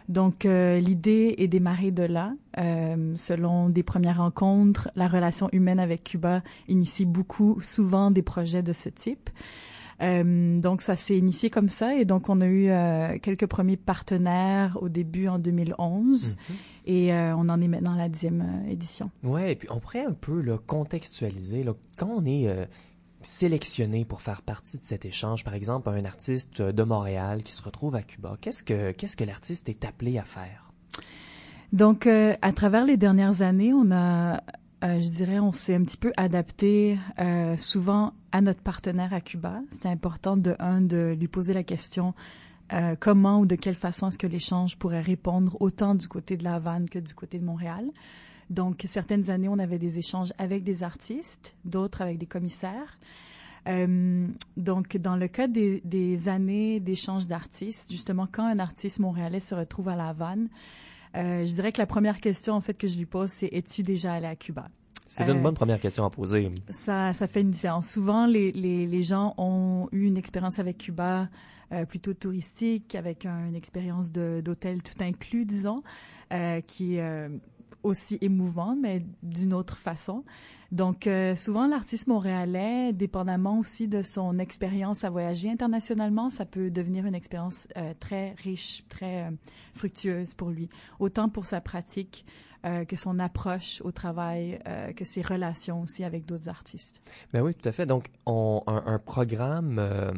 [0.08, 2.34] Donc, euh, l'idée est démarrée de là.
[2.58, 8.62] Euh, selon des premières rencontres, la relation humaine avec Cuba initie beaucoup, souvent, des projets
[8.62, 9.30] de ce type.
[10.02, 11.94] Euh, donc, ça s'est initié comme ça.
[11.94, 16.36] Et donc, on a eu euh, quelques premiers partenaires au début en 2011.
[16.36, 16.56] Mhm.
[16.84, 19.10] Et euh, on en est maintenant à la dixième édition.
[19.22, 21.62] Ouais, et puis on pourrait un peu là, contextualiser.
[21.62, 22.48] Là, quand on est
[23.22, 27.62] sélectionné pour faire partie de cet échange, par exemple, un artiste de Montréal qui se
[27.62, 30.72] retrouve à Cuba, qu'est-ce que qu'est-ce que l'artiste est appelé à faire?
[31.72, 34.42] Donc, euh, à travers les dernières années, on a,
[34.82, 39.20] euh, je dirais, on s'est un petit peu adapté euh, souvent à notre partenaire à
[39.20, 39.60] Cuba.
[39.70, 42.14] C'est important de un de lui poser la question
[42.72, 46.42] euh, comment ou de quelle façon est-ce que l'échange pourrait répondre autant du côté de
[46.42, 47.84] La Havane que du côté de Montréal.
[48.50, 52.98] Donc, certaines années, on avait des échanges avec des artistes, d'autres avec des commissaires.
[54.56, 59.54] Donc, dans le cas des, des années d'échange d'artistes, justement, quand un artiste montréalais se
[59.54, 60.48] retrouve à La Havane,
[61.16, 63.82] euh, je dirais que la première question, en fait, que je lui pose, c'est es-tu
[63.82, 64.68] déjà allé à Cuba?
[65.06, 66.50] C'est Euh, une bonne première question à poser.
[66.70, 67.90] Ça, ça fait une différence.
[67.90, 71.28] Souvent, les, les, les gens ont eu une expérience avec Cuba
[71.72, 75.82] euh, plutôt touristique, avec un- une expérience d'hôtel tout inclus, disons,
[76.32, 77.28] euh, qui est euh,
[77.82, 80.24] aussi émouvante, mais d'une autre façon.
[80.70, 86.70] Donc, euh, souvent, l'artiste montréalais, dépendamment aussi de son expérience à voyager internationalement, ça peut
[86.70, 87.68] devenir une expérience
[88.00, 89.30] très riche, très
[89.74, 90.68] fructueuse pour lui,
[91.00, 92.24] autant pour sa pratique
[92.64, 97.02] euh, que son approche au travail, euh, que ses relations aussi avec d'autres artistes.
[97.32, 97.86] Ben oui, tout à fait.
[97.86, 100.12] Donc, on, un, un programme, euh,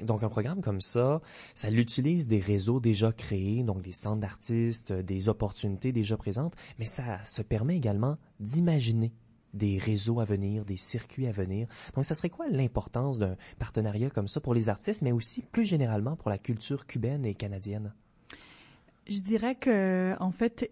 [0.00, 1.20] donc un programme comme ça,
[1.54, 6.84] ça l'utilise des réseaux déjà créés, donc des centres d'artistes, des opportunités déjà présentes, mais
[6.84, 9.12] ça se permet également d'imaginer
[9.54, 11.68] des réseaux à venir, des circuits à venir.
[11.94, 15.64] Donc, ça serait quoi l'importance d'un partenariat comme ça pour les artistes, mais aussi plus
[15.64, 17.92] généralement pour la culture cubaine et canadienne?
[19.08, 20.70] Je dirais que, en fait,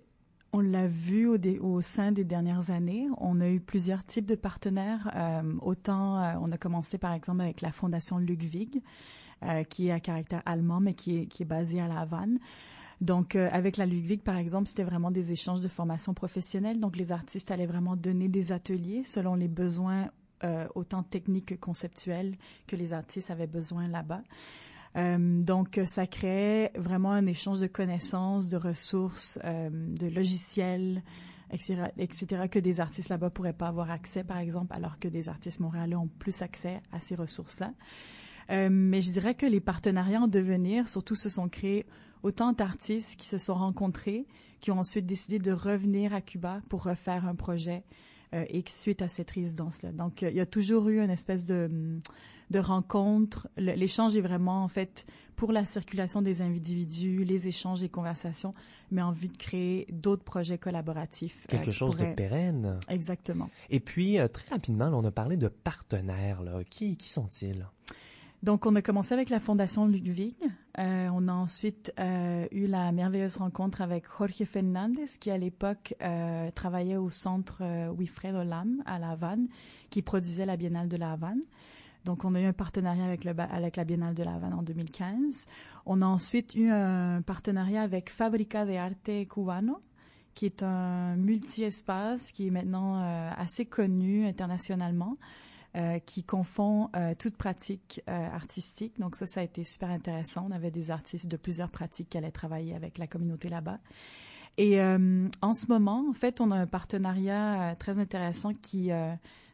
[0.56, 3.08] on l'a vu au, au sein des dernières années.
[3.18, 5.10] On a eu plusieurs types de partenaires.
[5.14, 8.80] Euh, autant, euh, on a commencé par exemple avec la fondation Ludwig,
[9.42, 12.38] euh, qui est à caractère allemand, mais qui est, basée à La Havane.
[13.02, 16.80] Donc, avec la Ludwig, par exemple, c'était vraiment des échanges de formation professionnelle.
[16.80, 20.08] Donc, les artistes allaient vraiment donner des ateliers selon les besoins
[20.74, 24.22] autant techniques que conceptuels que les artistes avaient besoin là-bas.
[24.96, 31.02] Euh, donc, ça créait vraiment un échange de connaissances, de ressources, euh, de logiciels,
[31.50, 35.28] etc., etc., que des artistes là-bas pourraient pas avoir accès, par exemple, alors que des
[35.28, 37.72] artistes montréalais ont plus accès à ces ressources-là.
[38.50, 41.84] Euh, mais je dirais que les partenariats en devenir, surtout, se sont créés
[42.22, 44.26] autant d'artistes qui se sont rencontrés,
[44.60, 47.84] qui ont ensuite décidé de revenir à Cuba pour refaire un projet
[48.34, 49.92] euh, et suite à cette résidence-là.
[49.92, 52.00] Donc, il y a toujours eu une espèce de,
[52.50, 53.48] de rencontre.
[53.56, 58.52] Le- L'échange est vraiment, en fait, pour la circulation des individus, les échanges et conversations,
[58.90, 61.44] mais en vue de créer d'autres projets collaboratifs.
[61.46, 62.80] euh, Quelque chose pourraient- de pérenne.
[62.88, 63.50] Exactement.
[63.68, 66.42] Et puis, euh, très rapidement, là, on a parlé de partenaires.
[66.42, 66.64] Là.
[66.64, 67.66] Qui, qui sont-ils?
[68.42, 70.36] Donc, on a commencé avec la Fondation Ludwig.
[70.78, 75.94] Euh, on a ensuite euh, eu la merveilleuse rencontre avec Jorge Fernandez, qui à l'époque
[76.02, 77.62] euh, travaillait au centre
[77.98, 79.48] Wilfredo Lam à La Havane,
[79.90, 81.40] qui produisait la Biennale de La Havane.
[82.06, 85.46] Donc, on a eu un partenariat avec, la Biennale de La Havane en 2015.
[85.86, 89.82] On a ensuite eu un partenariat avec Fabrica de Arte Cubano,
[90.34, 95.16] qui est un multi-espace qui est maintenant euh, assez connu internationalement
[95.74, 99.00] euh, qui confond euh, toute pratique artistique.
[99.00, 100.46] Donc ça, ça a été super intéressant.
[100.48, 103.80] On avait des artistes de plusieurs pratiques qui allaient travailler avec la communauté là-bas.
[104.58, 108.90] Et en ce moment, en fait, on a un partenariat très intéressant qui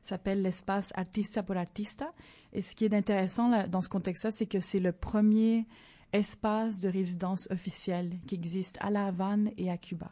[0.02, 2.12] s'appelle l'espace Artista por Artista.
[2.52, 5.66] Et ce qui est intéressant dans ce contexte-là, c'est que c'est le premier
[6.12, 10.10] espace de résidence officielle qui existe à La Havane et à Cuba.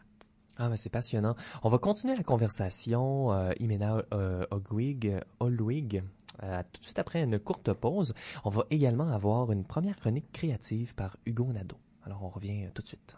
[0.57, 1.37] Ah, mais c'est passionnant.
[1.63, 6.03] On va continuer la conversation, euh, Imena euh, Ogwig, Olwig,
[6.43, 8.15] euh, tout de suite après une courte pause.
[8.45, 11.77] On va également avoir une première chronique créative par Hugo Nadeau.
[12.05, 13.17] Alors, on revient euh, tout de suite.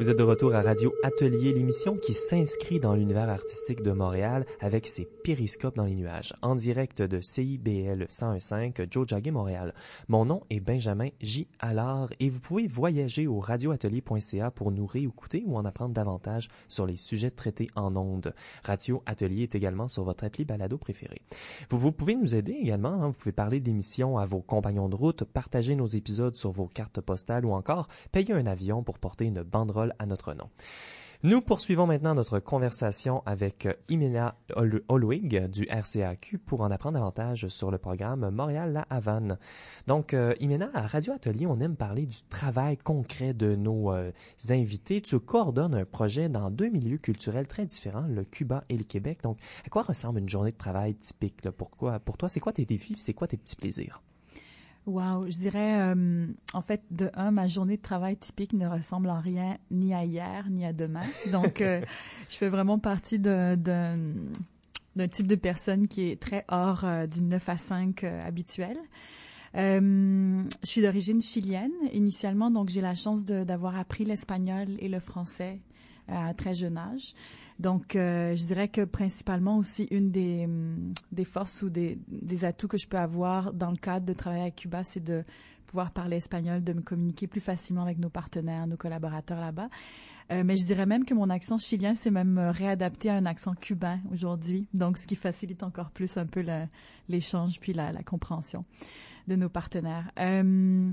[0.00, 4.46] Vous êtes de retour à Radio Atelier, l'émission qui s'inscrit dans l'univers artistique de Montréal
[4.58, 6.32] avec ses périscopes dans les nuages.
[6.40, 9.74] En direct de CIBL 101.5, Joe Jagger Montréal.
[10.08, 11.48] Mon nom est Benjamin J.
[11.58, 16.86] Allard et vous pouvez voyager au radioatelier.ca pour nous réécouter ou en apprendre davantage sur
[16.86, 18.32] les sujets traités en ondes.
[18.64, 21.20] Radio Atelier est également sur votre appli balado préféré.
[21.68, 23.02] Vous, vous pouvez nous aider également.
[23.02, 23.08] Hein.
[23.08, 27.02] Vous pouvez parler d'émissions à vos compagnons de route, partager nos épisodes sur vos cartes
[27.02, 30.48] postales ou encore payer un avion pour porter une banderole à notre nom.
[31.22, 34.36] Nous poursuivons maintenant notre conversation avec Imena
[34.88, 39.36] Holwig du RCAQ pour en apprendre davantage sur le programme Montréal-La Havane.
[39.86, 44.12] Donc, euh, Imena, à Radio Atelier, on aime parler du travail concret de nos euh,
[44.48, 45.02] invités.
[45.02, 49.18] Tu coordonnes un projet dans deux milieux culturels très différents, le Cuba et le Québec.
[49.22, 51.50] Donc, à quoi ressemble une journée de travail typique?
[51.50, 52.94] Pourquoi, pour toi, c'est quoi tes défis?
[52.96, 54.00] C'est quoi tes petits plaisirs?
[54.90, 59.08] Wow, je dirais, euh, en fait, de un, ma journée de travail typique ne ressemble
[59.08, 61.04] en rien ni à hier ni à demain.
[61.30, 61.80] Donc, euh,
[62.28, 63.56] je fais vraiment partie d'un
[65.12, 68.78] type de personne qui est très hors euh, du 9 à 5 habituel.
[69.54, 75.60] je suis d'origine chilienne initialement, donc j'ai la chance d'avoir appris l'espagnol et le français
[76.08, 77.14] à très jeune âge.
[77.60, 82.46] Donc, euh, je dirais que principalement aussi une des, hum, des forces ou des, des,
[82.46, 85.24] atouts que je peux avoir dans le cadre de travailler à Cuba, c'est de
[85.66, 89.68] pouvoir parler espagnol, de me communiquer plus facilement avec nos partenaires, nos collaborateurs là-bas.
[90.32, 93.54] Euh, mais je dirais même que mon accent chilien s'est même réadapté à un accent
[93.54, 96.42] cubain aujourd'hui, donc ce qui facilite encore plus un peu
[97.10, 98.64] l'échange puis la, la, compréhension
[99.28, 100.10] de nos partenaires.
[100.18, 100.90] Euh,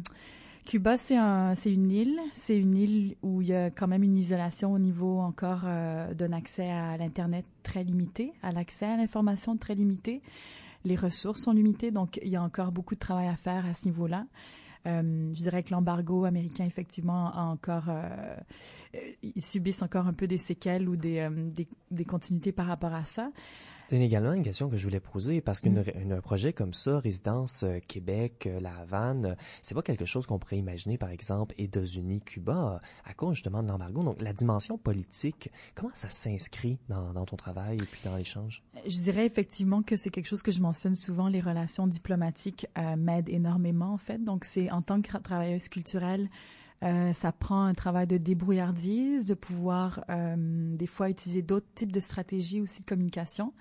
[0.68, 2.20] Cuba, c'est un, une île.
[2.34, 6.14] C'est une île où il y a quand même une isolation au niveau encore euh,
[6.14, 10.22] d'un accès à l'internet très limité, à l'accès à l'information très limité.
[10.84, 13.74] Les ressources sont limitées, donc il y a encore beaucoup de travail à faire à
[13.76, 14.26] ce niveau-là.
[14.88, 18.36] Euh, je dirais que l'embargo américain, effectivement, a encore, euh,
[19.22, 22.94] ils subissent encore un peu des séquelles ou des, euh, des, des, continuités par rapport
[22.94, 23.32] à ça.
[23.74, 26.22] C'était également une question que je voulais poser parce qu'un mm.
[26.22, 31.10] projet comme ça, Résidence Québec, La Havane, c'est pas quelque chose qu'on pourrait imaginer, par
[31.10, 34.04] exemple, États-Unis, Cuba, à cause justement de l'embargo.
[34.04, 38.64] Donc, la dimension politique, comment ça s'inscrit dans, dans ton travail et puis dans l'échange?
[38.86, 41.28] Je dirais effectivement que c'est quelque chose que je mentionne souvent.
[41.28, 44.24] Les relations diplomatiques m'aident énormément, en fait.
[44.24, 46.30] Donc, c'est en tant que travailleuse culturelle,
[46.84, 51.92] euh, ça prend un travail de débrouillardise, de pouvoir euh, des fois utiliser d'autres types
[51.92, 53.54] de stratégies aussi de communication.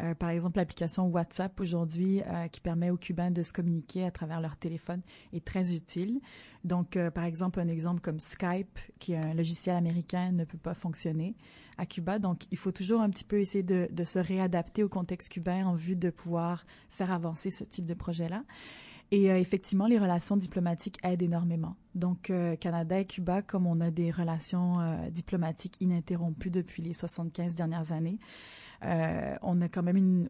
[0.00, 4.40] Euh, par exemple, l'application WhatsApp aujourd'hui qui permet aux Cubains de se communiquer à travers
[4.40, 5.02] leur téléphone
[5.32, 6.20] est très utile.
[6.64, 10.74] Donc, par exemple, un exemple comme Skype, qui est un logiciel américain, ne peut pas
[10.74, 11.34] fonctionner
[11.76, 12.18] à Cuba.
[12.18, 15.66] Donc, il faut toujours un petit peu essayer de, de se réadapter au contexte cubain
[15.66, 18.44] en vue de pouvoir faire avancer ce type de projet-là.
[19.12, 21.76] Et euh, effectivement, les relations diplomatiques aident énormément.
[21.94, 26.94] Donc, euh, Canada et Cuba, comme on a des relations euh, diplomatiques ininterrompues depuis les
[26.94, 28.18] 75 dernières années,
[28.82, 30.28] on a quand même une,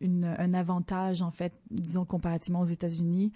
[0.00, 3.32] une, un avantage, en fait, disons, comparativement aux États-Unis.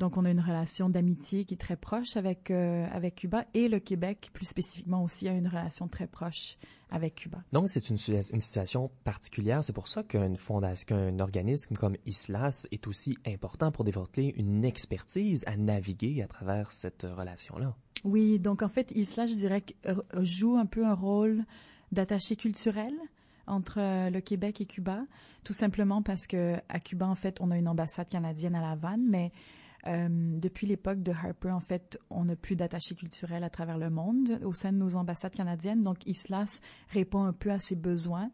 [0.00, 3.78] Donc, on a une relation d'amitié qui est très proche avec, avec Cuba et le
[3.78, 6.56] Québec, plus spécifiquement aussi, a une relation très proche
[6.90, 7.42] avec Cuba.
[7.52, 7.98] Donc, c'est une,
[8.32, 9.62] une, situation particulière.
[9.62, 14.64] C'est pour ça qu'une fondation, qu'un organisme comme ISLAS est aussi important pour développer une
[14.64, 17.76] expertise à naviguer à travers cette relation-là.
[18.04, 21.44] Oui, donc en fait, ISLAS, je dirais, euh, joue un peu un rôle
[21.92, 22.94] d'attaché culturel
[23.46, 25.04] entre euh, le Québec et Cuba,
[25.44, 28.70] tout simplement parce que à Cuba, en fait, on a une ambassade canadienne à La
[28.70, 29.32] Havane, mais
[29.86, 33.90] euh, depuis l'époque de Harper, en fait, on n'a plus d'attachés culturels à travers le
[33.90, 35.82] monde au sein de nos ambassades canadiennes.
[35.82, 38.30] Donc, ISLAS répond un peu à ces besoins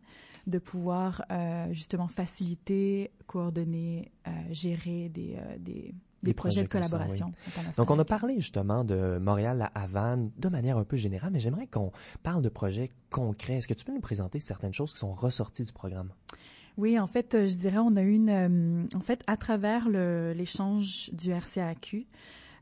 [0.47, 7.33] de pouvoir euh, justement faciliter, coordonner, euh, gérer des, des, des, projets, de collaboration.
[7.77, 11.41] Donc, on a parlé justement de Montréal à Havane de manière un peu générale, mais
[11.41, 11.91] j'aimerais qu'on
[12.23, 13.55] parle de projets concrets.
[13.55, 16.11] Est-ce que tu peux nous présenter certaines choses qui sont ressorties du programme?
[16.77, 19.89] Oui, en fait, euh, je dirais, on a eu une, euh, en fait, à travers
[19.89, 22.07] l'échange du RCAQ,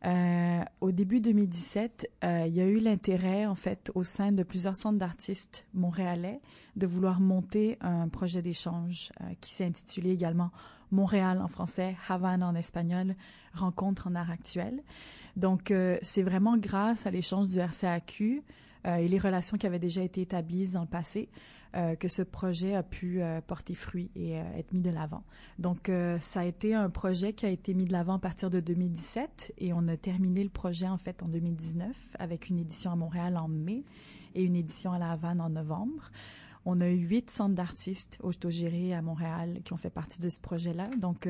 [0.07, 4.42] euh, au début 2017, euh, il y a eu l'intérêt, en fait, au sein de
[4.42, 6.40] plusieurs centres d'artistes montréalais,
[6.77, 10.50] de vouloir monter un projet d'échange euh, qui s'est intitulé également
[10.90, 13.16] Montréal en français, Havane en espagnol,
[13.55, 14.83] Rencontre en art actuel.
[15.37, 15.72] Donc,
[16.03, 18.42] c'est vraiment grâce à l'échange du RCAQ
[18.85, 21.29] et les relations qui avaient déjà été établies dans le passé
[21.77, 25.25] euh, que ce projet a pu euh, porter fruit et euh, être mis de l'avant.
[25.58, 28.60] Donc, ça a été un projet qui a été mis de l'avant à partir de
[28.60, 32.96] 2017 et on a terminé le projet en fait en 2019 avec une édition à
[32.96, 33.83] Montréal en mai
[34.37, 36.10] et une édition à La Havane en novembre.
[36.64, 40.40] On a eu huit centres d'artistes autogérés à Montréal qui ont fait partie de ce
[40.40, 40.88] projet-là.
[40.96, 41.29] Donc,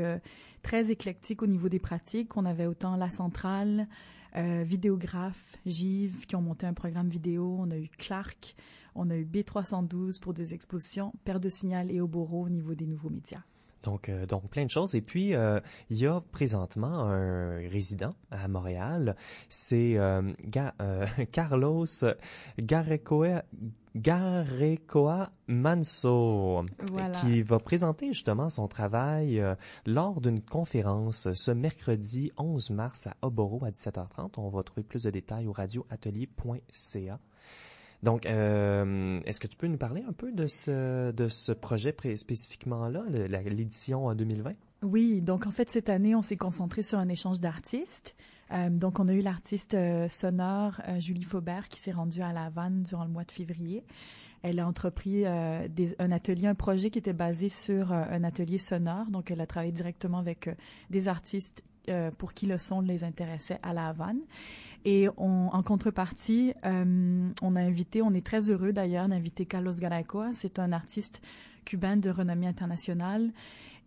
[0.63, 2.37] très éclectique au niveau des pratiques.
[2.37, 3.89] On avait autant la centrale,
[4.37, 7.57] vidéographes, Givre, qui ont monté un programme vidéo.
[7.59, 8.55] On a eu Clark,
[8.95, 12.87] on a eu B312 pour des expositions, Père de Signal et Oboro au niveau des
[12.87, 13.43] nouveaux médias.
[13.85, 14.95] Donc, euh, donc plein de choses.
[14.95, 19.15] Et puis, euh, il y a présentement un résident à Montréal.
[19.49, 20.33] C'est euh,
[21.33, 21.85] Carlos
[22.59, 23.45] Garecoa,
[23.95, 27.11] Garecoa Manso, Voilà.
[27.11, 29.43] qui va présenter justement son travail
[29.87, 34.33] lors d'une conférence ce mercredi 11 mars à Oboro à 17h30.
[34.39, 37.21] On va trouver plus de détails au radioatelier.ca.
[38.05, 41.97] Donc, euh, est-ce que tu peux nous parler un peu de ce, de ce projet
[42.17, 44.53] spécifiquement-là, l'édition en 2020?
[44.83, 48.15] Oui, donc en fait cette année on s'est concentré sur un échange d'artistes.
[48.53, 52.45] Euh, donc on a eu l'artiste euh, sonore Julie Faubert qui s'est rendue à La
[52.45, 53.83] Havane durant le mois de février.
[54.43, 59.07] Elle a entrepris un atelier, un projet qui était basé sur un atelier sonore.
[59.07, 60.51] Donc elle a travaillé directement avec
[60.91, 64.21] des artistes euh, pour qui le son les intéressait à La Havane.
[64.87, 70.31] Et en contrepartie, euh, on a invité, on est très heureux d'ailleurs d'inviter Carlos Garacoa.
[70.35, 71.23] C'est un artiste
[71.65, 73.33] cubain de renommée internationale.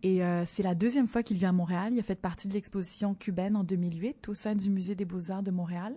[0.02, 1.92] Et euh, c'est la deuxième fois qu'il vient à Montréal.
[1.92, 5.42] Il a fait partie de l'exposition cubaine en 2008 au sein du Musée des Beaux-Arts
[5.42, 5.94] de Montréal.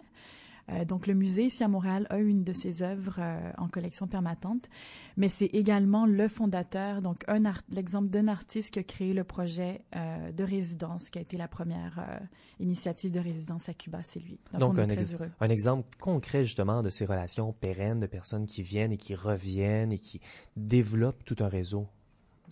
[0.72, 4.08] Euh, donc le musée ici à Montréal a une de ses œuvres euh, en collection
[4.08, 4.70] permanente,
[5.18, 7.26] mais c'est également le fondateur, donc
[7.70, 11.48] l'exemple d'un artiste qui a créé le projet euh, de résidence, qui a été la
[11.48, 12.20] première
[12.60, 14.40] initiative de résidence à Cuba, c'est lui.
[14.54, 15.30] Donc, Donc, on est un, très ex- heureux.
[15.40, 19.92] un exemple concret justement de ces relations pérennes de personnes qui viennent et qui reviennent
[19.92, 20.22] et qui
[20.56, 21.88] développent tout un réseau.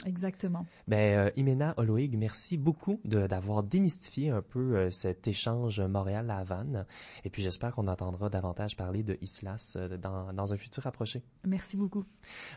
[0.05, 0.65] Exactement.
[0.87, 6.85] Ben, euh, Imena Oloig, merci beaucoup d'avoir démystifié un peu euh, cet échange Montréal-La Havane.
[7.25, 11.21] Et puis j'espère qu'on entendra davantage parler de Islas euh, dans, dans un futur approché.
[11.45, 12.05] Merci beaucoup.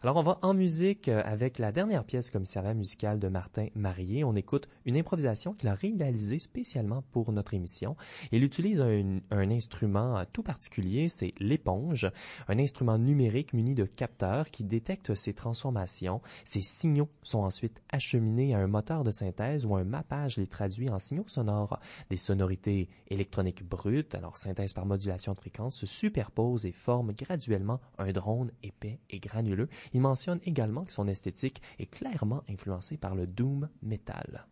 [0.02, 4.22] Alors on va en musique avec la dernière pièce commissariat musical de Martin Marié.
[4.22, 7.96] On écoute une improvisation qu'il a réalisée spécialement pour notre émission.
[8.30, 12.10] Il utilise un, un instrument tout particulier, c'est l'éponge,
[12.48, 16.20] un instrument numérique muni de capteurs qui détecte ces transformations.
[16.44, 20.90] Ces signaux sont ensuite acheminés à un moteur de synthèse où un mappage les traduit
[20.90, 21.80] en signaux sonores.
[22.10, 27.80] Des sonorités électroniques brutes, alors synthèse par modulation de fréquence, se superposent et forment graduellement
[27.96, 29.70] un drone épais et granuleux.
[29.94, 34.46] Il mentionne également que son esthétique est clairement influencée par le doom metal.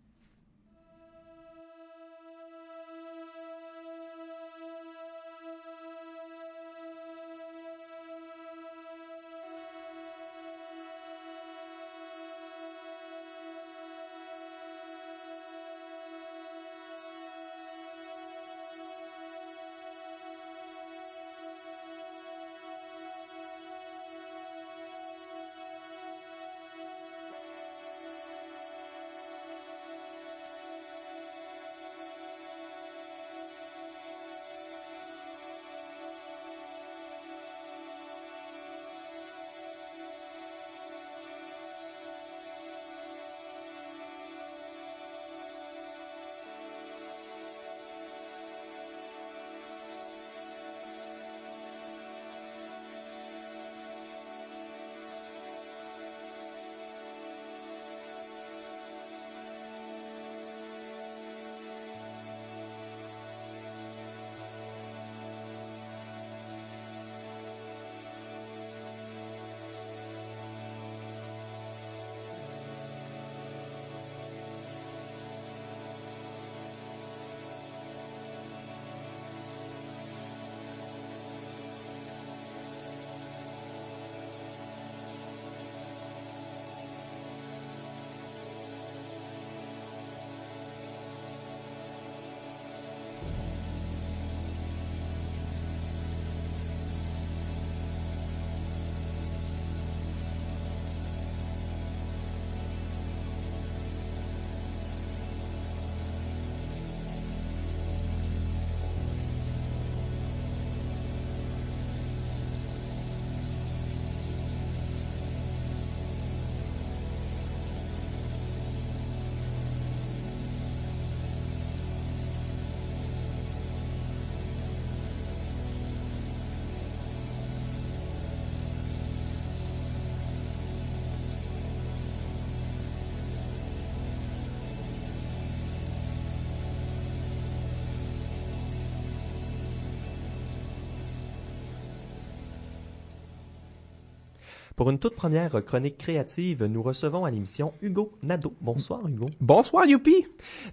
[144.81, 148.55] Pour une toute première chronique créative, nous recevons à l'émission Hugo Nadeau.
[148.63, 149.27] Bonsoir Hugo.
[149.39, 150.27] Bonsoir, Youpi!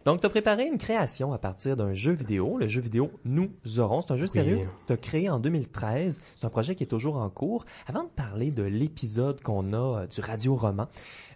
[0.05, 3.49] Donc, tu as préparé une création à partir d'un jeu vidéo, le jeu vidéo Nous
[3.80, 4.01] aurons.
[4.01, 6.22] C'est un jeu sérieux que tu as créé en 2013.
[6.38, 7.66] C'est un projet qui est toujours en cours.
[7.86, 10.88] Avant de parler de l'épisode qu'on a euh, du radio-roman,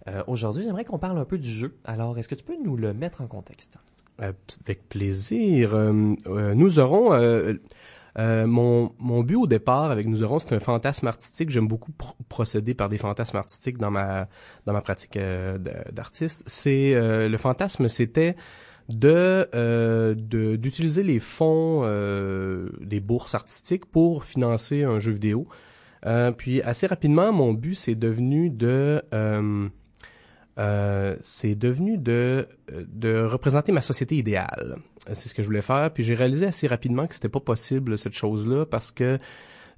[0.07, 1.76] euh, aujourd'hui, j'aimerais qu'on parle un peu du jeu.
[1.84, 3.80] Alors, est-ce que tu peux nous le mettre en contexte?
[4.22, 4.34] Euh,
[4.65, 5.74] avec plaisir.
[5.74, 7.11] Euh, euh, nous aurons...
[8.20, 11.49] euh, mon, mon but au départ avec Nous aurons, c'est un fantasme artistique.
[11.49, 14.28] J'aime beaucoup pr- procéder par des fantasmes artistiques dans ma
[14.66, 15.57] dans ma pratique euh,
[15.91, 16.43] d'artiste.
[16.47, 18.36] C'est euh, le fantasme, c'était
[18.89, 20.14] de euh,
[20.57, 25.47] d'utiliser les fonds euh, des bourses artistiques pour financer un jeu vidéo.
[26.38, 29.03] Puis assez rapidement, mon but c'est devenu de
[30.62, 34.78] euh, c'est devenu de de représenter ma société idéale.
[35.12, 35.91] C'est ce que je voulais faire.
[35.91, 39.20] Puis j'ai réalisé assez rapidement que c'était pas possible cette chose-là parce que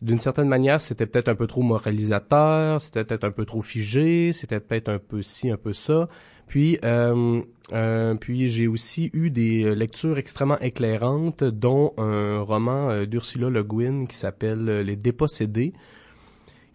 [0.02, 4.34] d'une certaine manière, c'était peut-être un peu trop moralisateur, c'était peut-être un peu trop figé,
[4.34, 6.10] c'était peut-être un peu ci, un peu ça.
[6.48, 13.06] Puis, euh, euh, puis j'ai aussi eu des lectures extrêmement éclairantes, dont un roman euh,
[13.06, 15.74] d'Ursula Le Guin qui s'appelle Les Dépossédés,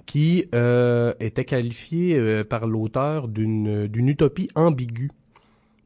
[0.08, 5.10] qui euh, était qualifié euh, par l'auteur d'une d'une utopie ambiguë.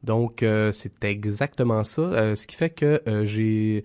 [0.03, 2.01] Donc, euh, c'est exactement ça.
[2.01, 3.83] Euh, ce qui fait que euh, j'ai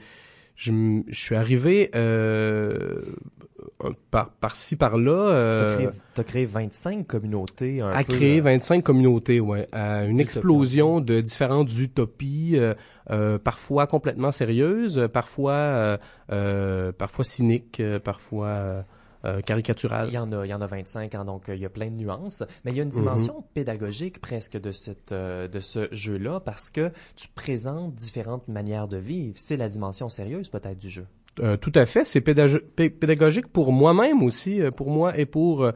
[0.54, 3.02] je, suis arrivé euh,
[4.12, 7.80] par par-ci par-là Tu as, créé, euh, t'as créé 25 communautés.
[7.80, 12.74] Un à peu, créer euh, 25 communautés, ouais, à une explosion de différentes utopies, euh,
[13.10, 15.98] euh, parfois complètement sérieuses, parfois euh,
[16.30, 18.84] euh, parfois cyniques, euh, parfois
[19.24, 19.40] euh.
[20.08, 21.68] Il y en a, il y en a 25, hein, donc euh, il y a
[21.68, 22.44] plein de nuances.
[22.64, 22.94] Mais il y a une Mhm.
[22.94, 28.88] dimension pédagogique presque de cette, euh, de ce jeu-là parce que tu présentes différentes manières
[28.88, 29.34] de vivre.
[29.36, 31.06] C'est la dimension sérieuse peut-être du jeu.
[31.40, 35.26] Euh, tout à fait, c'est pédago- pé- pédagogique pour moi-même aussi, euh, pour moi et
[35.26, 35.70] pour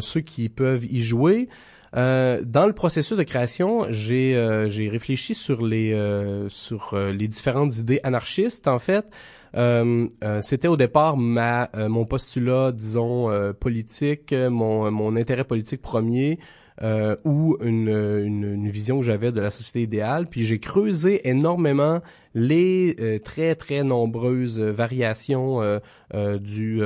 [0.00, 1.48] ceux qui peuvent y jouer.
[1.94, 7.12] Euh, dans le processus de création, j'ai euh, j'ai réfléchi sur les euh, sur euh,
[7.12, 8.66] les différentes idées anarchistes.
[8.66, 9.04] En fait,
[9.56, 10.08] euh,
[10.40, 13.28] c'était au départ ma mon postulat, disons
[13.60, 16.38] politique, mon mon intérêt politique premier.
[17.24, 20.24] ou une, une, une vision que j'avais de la société idéale.
[20.28, 22.00] Puis j'ai creusé énormément
[22.34, 25.60] les très très nombreuses variations
[26.40, 26.80] du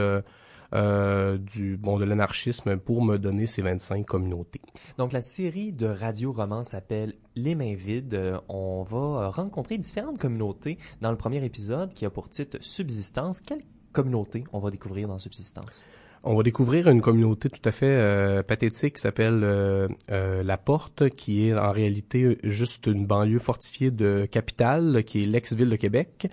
[0.75, 4.61] euh, du bon de l'anarchisme pour me donner ces 25 communautés.
[4.99, 8.15] Donc la série de radio-romans s'appelle Les mains vides.
[8.15, 12.59] Euh, On va euh, rencontrer différentes communautés dans le premier épisode qui a pour titre
[12.61, 13.41] Subsistance.
[13.41, 13.63] Quelle
[13.93, 15.85] communauté on va découvrir dans Subsistance?
[16.29, 20.57] On va découvrir une communauté tout à fait euh, pathétique qui s'appelle euh, euh, La
[20.57, 25.77] Porte, qui est en réalité juste une banlieue fortifiée de Capitale, qui est l'ex-ville de
[25.77, 26.29] Québec.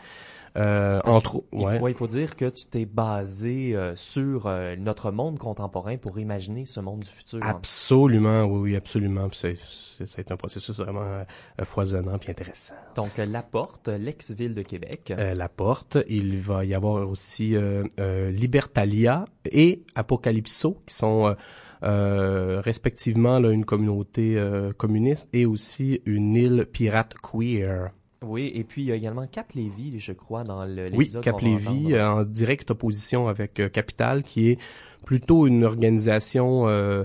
[0.55, 1.79] Euh, entre il- ouais.
[1.79, 6.19] ouais, il faut dire que tu t'es basé euh, sur euh, notre monde contemporain pour
[6.19, 7.39] imaginer ce monde du futur.
[7.41, 9.27] Absolument, oui, oui, absolument.
[9.31, 9.57] C'est-
[10.05, 11.23] c'est- un processus vraiment euh,
[11.63, 12.75] foisonnant puis intéressant.
[12.95, 15.11] Donc, euh, La Porte, l'ex-ville de Québec.
[15.17, 15.97] Euh, la porte.
[16.07, 17.55] Il va y avoir aussi
[17.97, 21.35] Libertalia et Apocalypso, qui sont
[21.83, 27.89] euh, respectivement là, une communauté euh, communiste et aussi une île pirate queer.
[28.23, 31.41] Oui, et puis il y a également Cap Lévis, je crois, dans le Oui, Cap
[31.41, 32.21] Lévis, entendre.
[32.21, 34.59] en directe opposition avec euh, Capital, qui est
[35.05, 37.03] plutôt une organisation euh,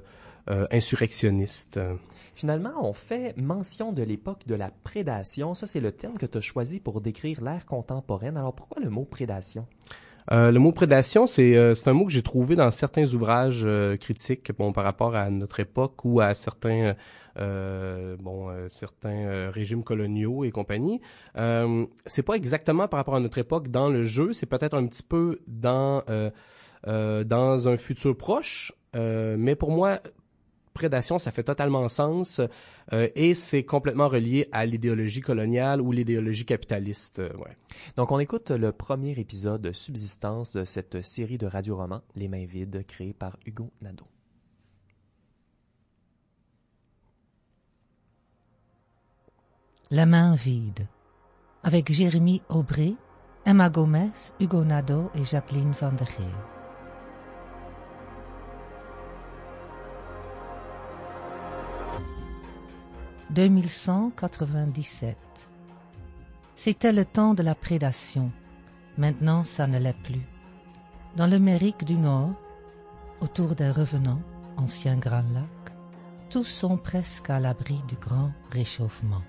[0.51, 1.81] euh, insurrectionniste.
[2.35, 5.55] Finalement, on fait mention de l'époque de la prédation.
[5.55, 8.37] Ça, c'est le terme que tu as choisi pour décrire l'ère contemporaine.
[8.37, 9.67] Alors, pourquoi le mot prédation?
[10.31, 13.97] Euh, le mot prédation, c'est euh, un mot que j'ai trouvé dans certains ouvrages euh,
[13.97, 16.95] critiques, bon par rapport à notre époque ou à certains
[17.39, 21.01] bon euh, certains euh, régimes coloniaux et compagnie.
[21.37, 24.87] Euh, c'est pas exactement par rapport à notre époque dans le jeu, c'est peut-être un
[24.87, 26.31] petit peu dans euh,
[26.87, 30.01] euh, dans un futur proche, euh, mais pour moi
[30.79, 32.41] prédation, ça fait totalement sens
[32.93, 37.19] euh, et c'est complètement relié à l'idéologie coloniale ou l'idéologie capitaliste.
[37.19, 37.57] euh, ouais.
[37.97, 42.87] Donc, on écoute le premier épisode Subsistance de cette série de radioromans Les mains vides,
[42.87, 44.07] créée par Hugo Nadeau.
[49.91, 50.87] La main vide,
[51.63, 52.99] avec Jérémy Aubry,
[53.47, 56.27] Emma Gomez, Hugo Nadeau et Jacqueline Van der Geel.
[63.31, 65.17] «2197.
[66.55, 68.31] C'était le temps de la prédation.
[68.99, 70.29] Maintenant, ça ne l'est plus.
[71.17, 72.35] Dans l'Amérique du Nord,
[73.23, 74.21] autour des revenants,
[74.59, 75.73] anciens Grands Lacs,
[76.29, 79.23] tous sont presque à l'abri du grand réchauffement.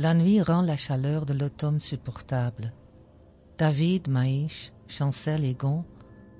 [0.00, 2.72] La nuit rend la chaleur de l'automne supportable.
[3.58, 5.84] David, Maïch, Chancel et Gon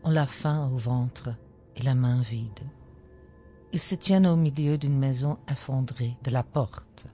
[0.02, 1.28] ont la faim au ventre
[1.76, 2.64] et la main vide.
[3.74, 7.04] Ils se tiennent au milieu d'une maison effondrée de la porte,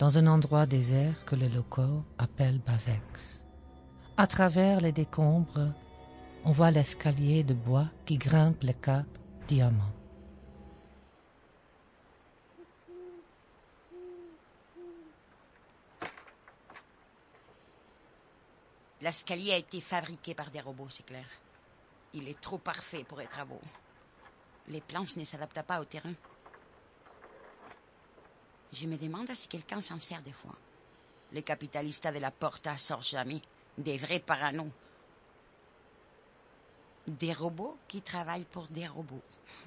[0.00, 3.44] dans un endroit désert que le loco appelle Bazex.
[4.16, 5.72] À travers les décombres,
[6.44, 9.06] on voit l'escalier de bois qui grimpe le cap
[9.46, 10.01] Diamant.
[19.02, 21.26] L'escalier a été fabriqué par des robots, c'est clair.
[22.12, 23.60] Il est trop parfait pour à beau.
[24.68, 26.14] Les planches ne s'adaptent pas au terrain.
[28.72, 30.54] Je me demande si quelqu'un s'en sert des fois.
[31.32, 33.42] Les capitalistes de la Porta sortent jamais.
[33.76, 34.70] Des vrais paranos.
[37.08, 39.24] Des robots qui travaillent pour des robots.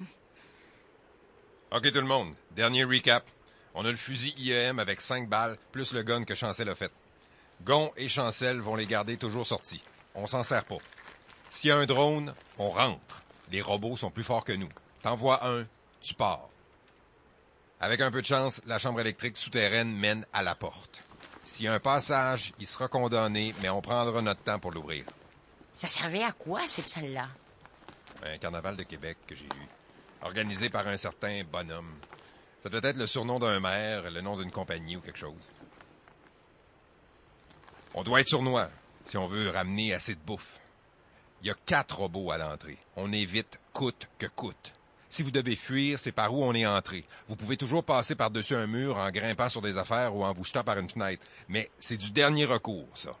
[1.72, 2.34] OK, tout le monde.
[2.52, 3.28] Dernier recap.
[3.74, 6.92] On a le fusil IEM avec 5 balles, plus le gun que Chancel a fait.
[7.62, 9.82] Gon et Chancel vont les garder toujours sortis.
[10.14, 10.78] On s'en sert pas.
[11.48, 13.22] S'il y a un drone, on rentre.
[13.50, 14.68] Les robots sont plus forts que nous.
[15.02, 15.64] T'envoies un,
[16.00, 16.48] tu pars.
[17.80, 21.02] Avec un peu de chance, la chambre électrique souterraine mène à la porte.
[21.42, 25.04] S'il y a un passage, il sera condamné, mais on prendra notre temps pour l'ouvrir.
[25.74, 27.28] Ça servait à quoi, cette salle-là?
[28.24, 29.68] Un carnaval de Québec que j'ai eu.
[30.22, 31.94] Organisé par un certain bonhomme.
[32.60, 35.50] Ça doit être le surnom d'un maire, le nom d'une compagnie ou quelque chose.
[37.96, 38.68] On doit être sournois
[39.06, 40.60] si on veut ramener assez de bouffe.
[41.40, 42.76] Il y a quatre robots à l'entrée.
[42.94, 44.72] On évite coûte que coûte.
[45.08, 47.04] Si vous devez fuir, c'est par où on est entré.
[47.28, 50.44] Vous pouvez toujours passer par-dessus un mur en grimpant sur des affaires ou en vous
[50.44, 51.24] jetant par une fenêtre.
[51.48, 53.16] Mais c'est du dernier recours, ça.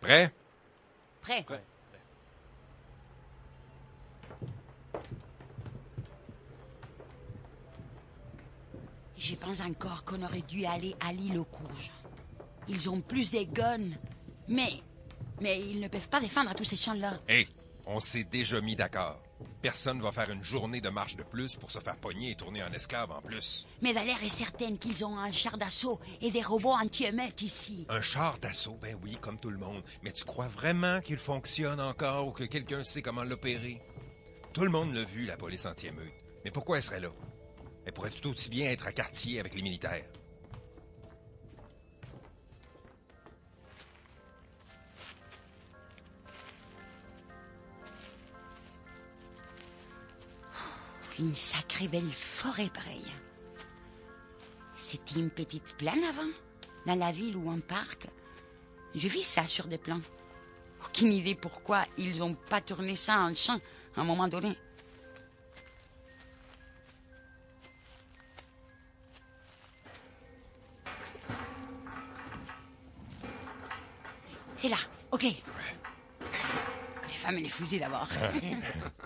[0.00, 0.32] Prêt?
[1.20, 1.44] Prêt.
[9.16, 11.90] Je pense encore qu'on aurait dû aller à l'île aux courges.
[12.68, 13.96] Ils ont plus de guns.
[14.48, 14.82] Mais.
[15.40, 17.20] Mais ils ne peuvent pas défendre à tous ces champs-là.
[17.28, 17.48] Hé,
[17.86, 19.20] on s'est déjà mis d'accord.
[19.62, 22.62] Personne va faire une journée de marche de plus pour se faire pogner et tourner
[22.62, 23.66] en esclave en plus.
[23.82, 27.86] Mais Valère est certaine qu'ils ont un char d'assaut et des robots anti-émeutes ici.
[27.88, 29.82] Un char d'assaut, ben oui, comme tout le monde.
[30.02, 33.82] Mais tu crois vraiment qu'il fonctionne encore ou que quelqu'un sait comment l'opérer?
[34.52, 36.12] Tout le monde l'a vu, la police anti-émeute.
[36.44, 37.10] Mais pourquoi elle serait là?
[37.86, 40.06] Elle pourrait tout aussi bien être à quartier avec les militaires.
[51.18, 53.14] Une sacrée belle forêt pareille.
[54.74, 56.30] C'était une petite plaine avant,
[56.86, 58.08] dans la ville ou un parc.
[58.96, 60.00] Je vis ça sur des plans.
[60.84, 63.58] Aucune idée pourquoi ils ont pas tourné ça en champ
[63.96, 64.56] à un moment donné.
[74.56, 74.76] C'est là,
[75.12, 75.22] ok.
[75.22, 78.08] Les femmes et les fusils d'abord.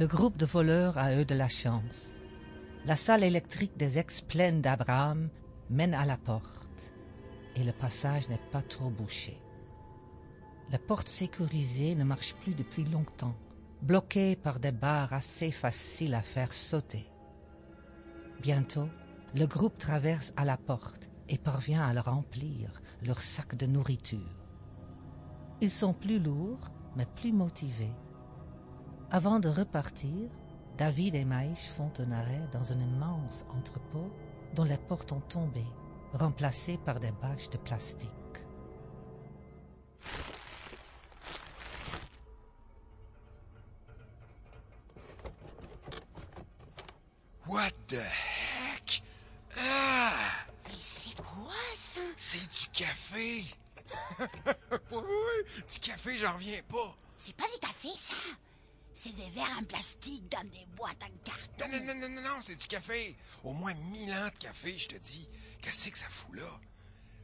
[0.00, 2.16] Le groupe de voleurs a eu de la chance.
[2.86, 5.28] La salle électrique des ex-plaines d'Abraham
[5.68, 6.94] mène à la porte
[7.54, 9.38] et le passage n'est pas trop bouché.
[10.70, 13.36] La porte sécurisée ne marche plus depuis longtemps,
[13.82, 17.06] bloquée par des barres assez faciles à faire sauter.
[18.40, 18.88] Bientôt,
[19.34, 24.46] le groupe traverse à la porte et parvient à remplir, leur sac de nourriture.
[25.60, 27.92] Ils sont plus lourds, mais plus motivés.
[29.12, 30.30] Avant de repartir,
[30.78, 34.08] David et Maïch font un arrêt dans un immense entrepôt
[34.54, 35.64] dont les portes ont tombé,
[36.12, 38.08] remplacées par des bâches de plastique.
[47.48, 49.02] What the heck?
[49.58, 50.12] Ah!
[50.68, 52.00] Mais c'est quoi ça?
[52.16, 53.44] C'est du café!
[54.20, 56.94] oui, oui, du café, j'en reviens pas.
[57.18, 58.14] C'est pas du café ça?
[58.94, 61.68] C'est des verres en plastique dans des boîtes en carton.
[61.68, 63.16] Non, non, non, non, non, c'est du café.
[63.44, 65.28] Au moins mille ans de café, je te dis.
[65.62, 66.60] Qu'est-ce que ça fout là?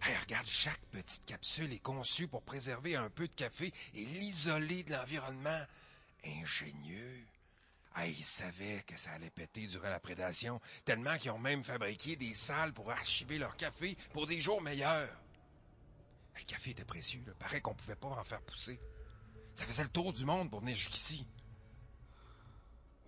[0.02, 4.84] Hey, regarde, chaque petite capsule est conçue pour préserver un peu de café et l'isoler
[4.84, 5.60] de l'environnement.
[6.24, 7.26] Ingénieux.
[8.04, 12.34] Ils savaient que ça allait péter durant la prédation, tellement qu'ils ont même fabriqué des
[12.34, 15.08] salles pour archiver leur café pour des jours meilleurs.
[16.38, 17.32] Le café était précieux, là.
[17.38, 18.78] Paraît qu'on pouvait pas en faire pousser.
[19.54, 21.26] Ça faisait le tour du monde pour venir jusqu'ici.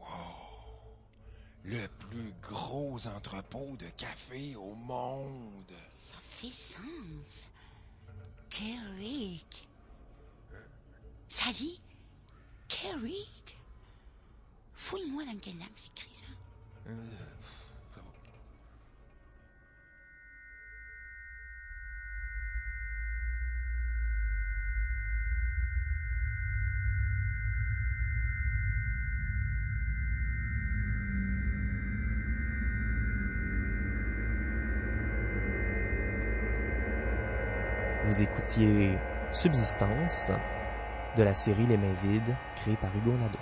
[0.09, 0.39] Wow!
[1.65, 5.73] Le plus gros entrepôt de café au monde.
[5.95, 7.47] Ça fait sens.
[8.49, 9.69] Kerrick.
[11.29, 11.81] Ça dit
[12.69, 13.59] Kerrick.
[14.75, 16.93] Fouille-moi dans quelle langue s'écrit ça.
[38.09, 38.97] Vous écoutiez
[39.33, 40.33] Subsistance
[41.19, 43.39] de la série Les Mains Vides, créée par Hugo Nadeau.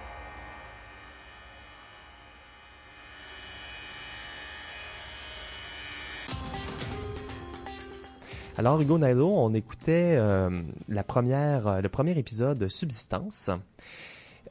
[8.59, 13.53] Alors, Hugo Nadeau, on écoutait euh, la première, euh, le premier épisode de Subsistance.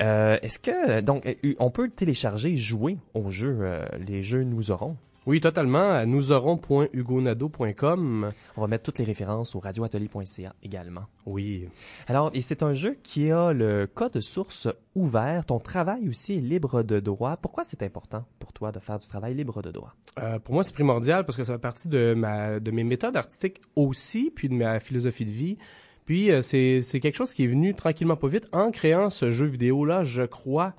[0.01, 1.27] Euh, Est-ce que, donc,
[1.59, 4.95] on peut télécharger jouer aux jeux, les jeux Nous aurons?
[5.25, 8.31] Oui, totalement, à nousaurons.hugonado.com.
[8.57, 11.05] On va mettre toutes les références au radioatelier.ca également.
[11.25, 11.67] Oui.
[12.07, 15.45] Alors, et c'est un jeu qui a le code source ouvert.
[15.45, 17.37] Ton travail aussi est libre de droit.
[17.37, 19.95] Pourquoi c'est important pour toi de faire du travail libre de droit?
[20.19, 23.17] Euh, pour moi, c'est primordial parce que ça fait partie de ma de mes méthodes
[23.17, 25.57] artistiques aussi, puis de ma philosophie de vie.
[26.05, 29.31] Puis euh, c'est c'est quelque chose qui est venu tranquillement pas vite en créant ce
[29.31, 30.73] jeu vidéo là, je crois.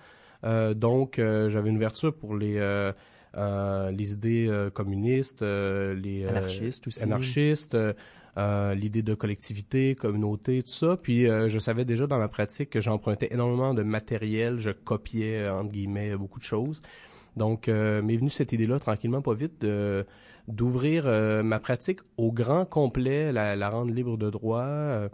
[0.45, 2.59] Euh, donc euh, j'avais une ouverture pour les
[3.93, 7.03] les idées euh, communistes, euh, les euh, Anarchistes aussi.
[7.03, 7.93] anarchistes, euh,
[8.39, 10.97] euh, l'idée de collectivité, communauté, tout ça.
[10.97, 15.39] Puis euh, je savais déjà dans ma pratique que j'empruntais énormément de matériel, je copiais
[15.43, 16.81] euh, entre guillemets beaucoup de choses.
[17.37, 20.05] Donc euh, m'est venue cette idée-là tranquillement pas vite de
[20.49, 24.63] d'ouvrir euh, ma pratique au grand complet, la, la rendre libre de droit.
[24.65, 25.09] euh,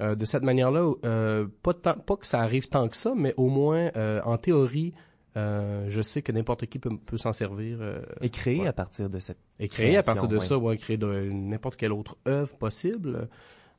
[0.00, 3.32] euh, de cette manière-là, euh, pas, tant- pas que ça arrive tant que ça, mais
[3.36, 4.92] au moins euh, en théorie,
[5.36, 7.78] euh, je sais que n'importe qui peut, peut s'en servir.
[7.80, 8.66] euh, Et créer ouais.
[8.68, 10.44] à partir de cette Et créer à partir de ouais.
[10.44, 13.28] ça, ouais, créer de n'importe quelle autre œuvre possible.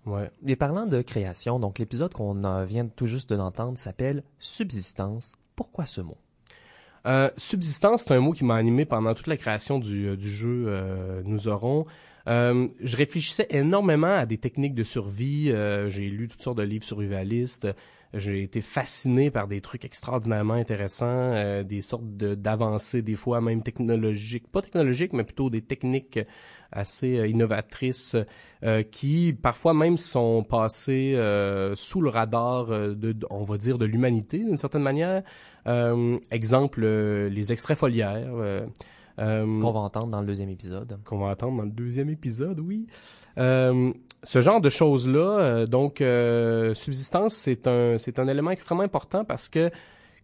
[0.05, 0.29] Ouais.
[0.45, 5.33] Et parlant de création, donc l'épisode qu'on vient tout juste d'entendre s'appelle Subsistance.
[5.55, 6.17] Pourquoi ce mot?
[7.07, 10.27] Euh, subsistance, c'est un mot qui m'a animé pendant toute la création du, euh, du
[10.27, 11.85] jeu euh, Nous aurons.
[12.27, 15.51] Euh, je réfléchissais énormément à des techniques de survie.
[15.51, 17.67] euh, j'ai lu toutes sortes de livres survivalistes.
[18.17, 23.41] J'ai été fasciné par des trucs extraordinairement intéressants, euh, des sortes de- d'avancées, des fois
[23.41, 26.19] même technologiques, pas technologiques, mais plutôt des techniques
[26.71, 28.15] assez euh, innovatrices
[28.63, 33.77] euh, qui parfois même sont passées euh, sous le radar euh, de, on va dire,
[33.77, 35.21] de l'humanité d'une certaine manière.
[35.67, 38.33] Euh, exemple, les extraits foliaires.
[38.35, 38.65] euh,
[39.19, 40.99] euh, Qu'on va entendre dans le deuxième épisode.
[41.05, 42.87] qu'on va entendre dans le deuxième épisode, oui.
[43.37, 43.91] Euh,
[44.25, 49.23] ce genre de choses-là, euh, donc euh, subsistance, c'est un c'est un élément extrêmement important
[49.23, 49.69] parce que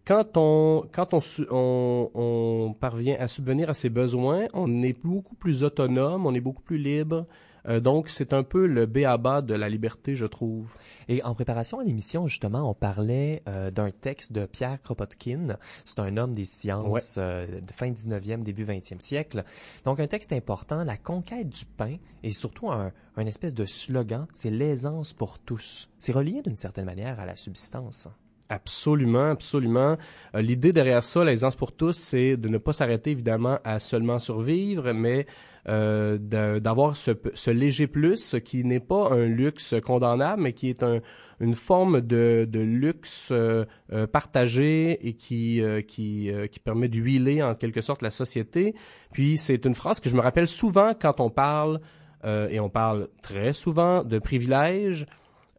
[0.04, 5.36] quand on quand on, on on parvient à subvenir à ses besoins, on est beaucoup
[5.36, 7.26] plus autonome, on est beaucoup plus libre.
[7.68, 10.74] Euh, donc c'est un peu le b à bas de la liberté, je trouve.
[11.08, 15.56] Et en préparation à l'émission, justement, on parlait euh, d'un texte de Pierre Kropotkin.
[15.84, 19.44] C'est un homme des sciences euh, de fin 19e, début 20e siècle.
[19.84, 24.26] Donc, un texte important, la conquête du pain, et surtout un, un espèce de slogan,
[24.32, 25.90] c'est l'aisance pour tous.
[25.98, 28.08] C'est relié d'une certaine manière à la subsistance.
[28.48, 29.96] Absolument, absolument.
[30.34, 34.18] Euh, L'idée derrière ça, l'aisance pour tous, c'est de ne pas s'arrêter évidemment à seulement
[34.18, 35.26] survivre, mais
[35.68, 40.82] euh, d'avoir ce, ce léger plus qui n'est pas un luxe condamnable, mais qui est
[40.82, 41.00] un,
[41.40, 47.42] une forme de, de luxe euh, euh, partagé et qui euh, qui, qui permet d'huiler
[47.42, 48.74] en quelque sorte la société.
[49.12, 51.80] Puis c'est une phrase que je me rappelle souvent quand on parle
[52.24, 55.06] et on parle très souvent de privilèges.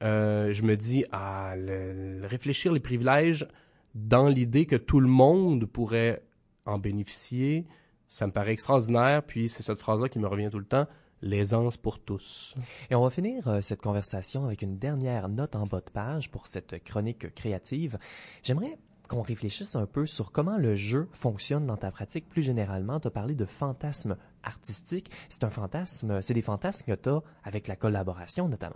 [0.03, 3.47] Euh, je me dis ah le- le réfléchir les privilèges
[3.95, 6.23] dans l'idée que tout le monde pourrait
[6.65, 7.65] en bénéficier,
[8.07, 9.23] ça me paraît extraordinaire.
[9.23, 10.87] Puis c'est cette phrase-là qui me revient tout le temps
[11.21, 12.53] l'aisance pour tous.
[12.89, 16.29] Et on va finir euh, cette conversation avec une dernière note en bas de page
[16.29, 17.97] pour cette chronique créative.
[18.43, 18.77] J'aimerais
[19.07, 22.99] qu'on réfléchisse un peu sur comment le jeu fonctionne dans ta pratique plus généralement.
[22.99, 25.11] Tu as parlé de fantasme artistique.
[25.29, 28.75] C'est un fantasme, c'est des fantasmes que tu as avec la collaboration notamment.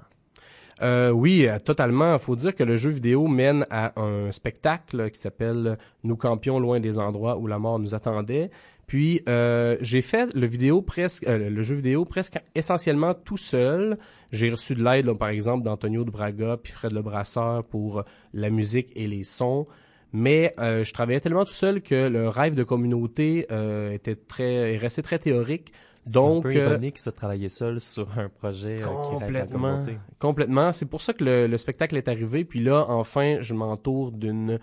[0.82, 2.18] Euh, oui, euh, totalement.
[2.20, 6.80] Faut dire que le jeu vidéo mène à un spectacle qui s'appelle Nous campions loin
[6.80, 8.52] des endroits où la mort nous attendait.
[8.86, 10.48] Puis euh, j'ai fait le
[11.62, 13.98] jeu vidéo presque essentiellement tout seul.
[14.32, 18.04] J'ai reçu de l'aide, par exemple, d'Antonio de Braga puis Fred Le Brasseur pour
[18.34, 19.68] la musique et les sons.
[20.14, 23.46] Mais je travaillais tellement tout seul que le rêve de communauté
[23.92, 25.74] était très, est resté très théorique.
[26.12, 29.84] Donc, un peu euh, ironique de travailler seul sur un projet euh, qui Complètement.
[30.20, 30.72] Complètement.
[30.74, 32.46] C'est pour ça que le, le spectacle est arrivé.
[32.46, 34.60] Puis là, enfin, je m'entoure d'une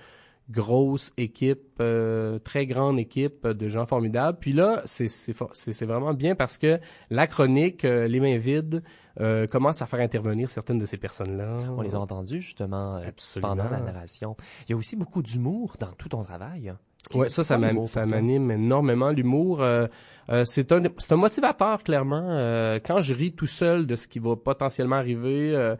[0.51, 4.39] grosse équipe, euh, très grande équipe de gens formidables.
[4.39, 6.79] Puis là, c'est vraiment bien parce que
[7.11, 8.83] la chronique, euh, les mains vides,
[9.21, 11.57] euh, commence à faire intervenir certaines de ces personnes-là.
[11.77, 14.37] On les a entendues justement euh, pendant la narration.
[14.67, 16.75] Il y a aussi beaucoup d'humour dans tout ton travail.
[17.13, 19.63] Ouais, ça, ça m'anime énormément l'humour.
[19.63, 19.87] Euh,
[20.31, 22.27] euh, c'est un, c'est un motivateur clairement.
[22.31, 25.75] Euh, quand je ris tout seul de ce qui va potentiellement arriver,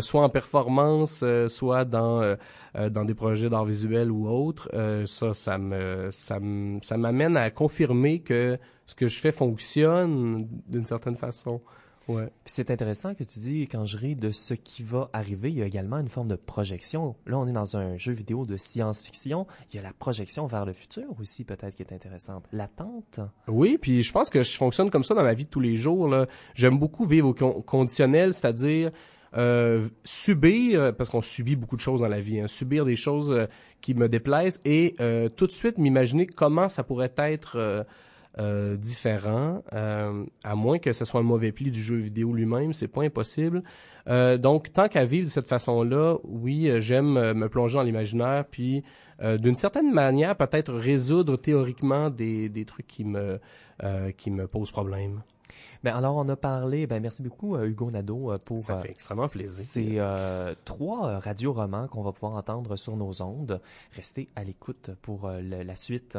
[0.00, 2.36] soit en performance, soit dans
[2.74, 4.68] dans des projets d'art visuel ou autre,
[5.06, 6.38] ça, ça me, ça
[6.82, 11.60] ça m'amène à confirmer que ce que je fais fonctionne d'une certaine façon.
[12.08, 12.26] Ouais.
[12.44, 15.58] Puis c'est intéressant que tu dis, quand je ris de ce qui va arriver, il
[15.58, 17.16] y a également une forme de projection.
[17.26, 19.46] Là, on est dans un jeu vidéo de science-fiction.
[19.72, 22.44] Il y a la projection vers le futur aussi, peut-être, qui est intéressante.
[22.52, 23.20] L'attente?
[23.48, 25.76] Oui, puis je pense que je fonctionne comme ça dans ma vie de tous les
[25.76, 26.08] jours.
[26.08, 26.26] Là.
[26.54, 28.90] J'aime beaucoup vivre au conditionnel, c'est-à-dire
[29.36, 33.30] euh, subir, parce qu'on subit beaucoup de choses dans la vie, hein, subir des choses
[33.32, 33.46] euh,
[33.80, 37.84] qui me déplaisent et euh, tout de suite m'imaginer comment ça pourrait être
[38.38, 42.32] euh, euh, différent, euh, à moins que ce soit un mauvais pli du jeu vidéo
[42.32, 43.62] lui-même, c'est pas impossible.
[44.08, 48.82] Euh, donc, tant qu'à vivre de cette façon-là, oui, j'aime me plonger dans l'imaginaire, puis
[49.22, 53.38] d'une certaine manière, peut-être résoudre théoriquement des, des trucs qui me
[54.16, 55.22] qui me posent problème.
[55.84, 59.64] Ben alors on a parlé, ben merci beaucoup Hugo Nadeau pour ça fait extrêmement plaisir.
[59.64, 63.60] Ces trois radioromans qu'on va pouvoir entendre sur nos ondes.
[63.92, 66.18] Restez à l'écoute pour la suite.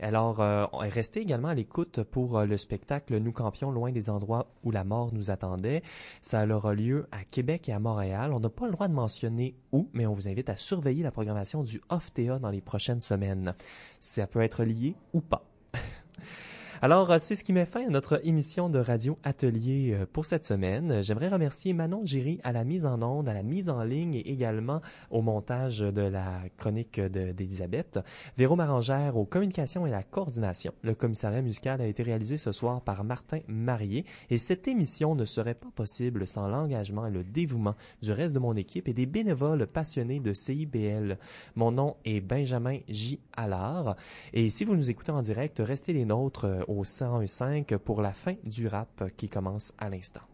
[0.00, 4.52] Alors, euh, restez également à l'écoute pour euh, le spectacle Nous campions loin des endroits
[4.64, 5.82] où la mort nous attendait.
[6.20, 8.32] Ça aura lieu à Québec et à Montréal.
[8.32, 11.10] On n'a pas le droit de mentionner où, mais on vous invite à surveiller la
[11.10, 13.54] programmation du Off-TA dans les prochaines semaines.
[14.00, 15.44] Ça peut être lié ou pas.
[16.84, 20.26] Alors, euh, c'est ce qui met fin à notre émission de radio Atelier euh, pour
[20.26, 21.00] cette semaine.
[21.04, 24.32] J'aimerais remercier Manon Giry à la mise en onde, à la mise en ligne et
[24.32, 24.80] également
[25.12, 28.00] au montage de la chronique d'Elisabeth.
[28.36, 30.74] Véro Marangère aux communications et la coordination.
[30.82, 35.24] Le commissariat musical a été réalisé ce soir par Martin Marié et cette émission ne
[35.24, 39.06] serait pas possible sans l'engagement et le dévouement du reste de mon équipe et des
[39.06, 41.16] bénévoles passionnés de CIBL.
[41.54, 43.20] Mon nom est Benjamin J.
[43.36, 43.94] Allard
[44.32, 48.12] et si vous nous écoutez en direct, restez les nôtres euh, au 101.5 pour la
[48.12, 50.31] fin du rap qui commence à l'instant.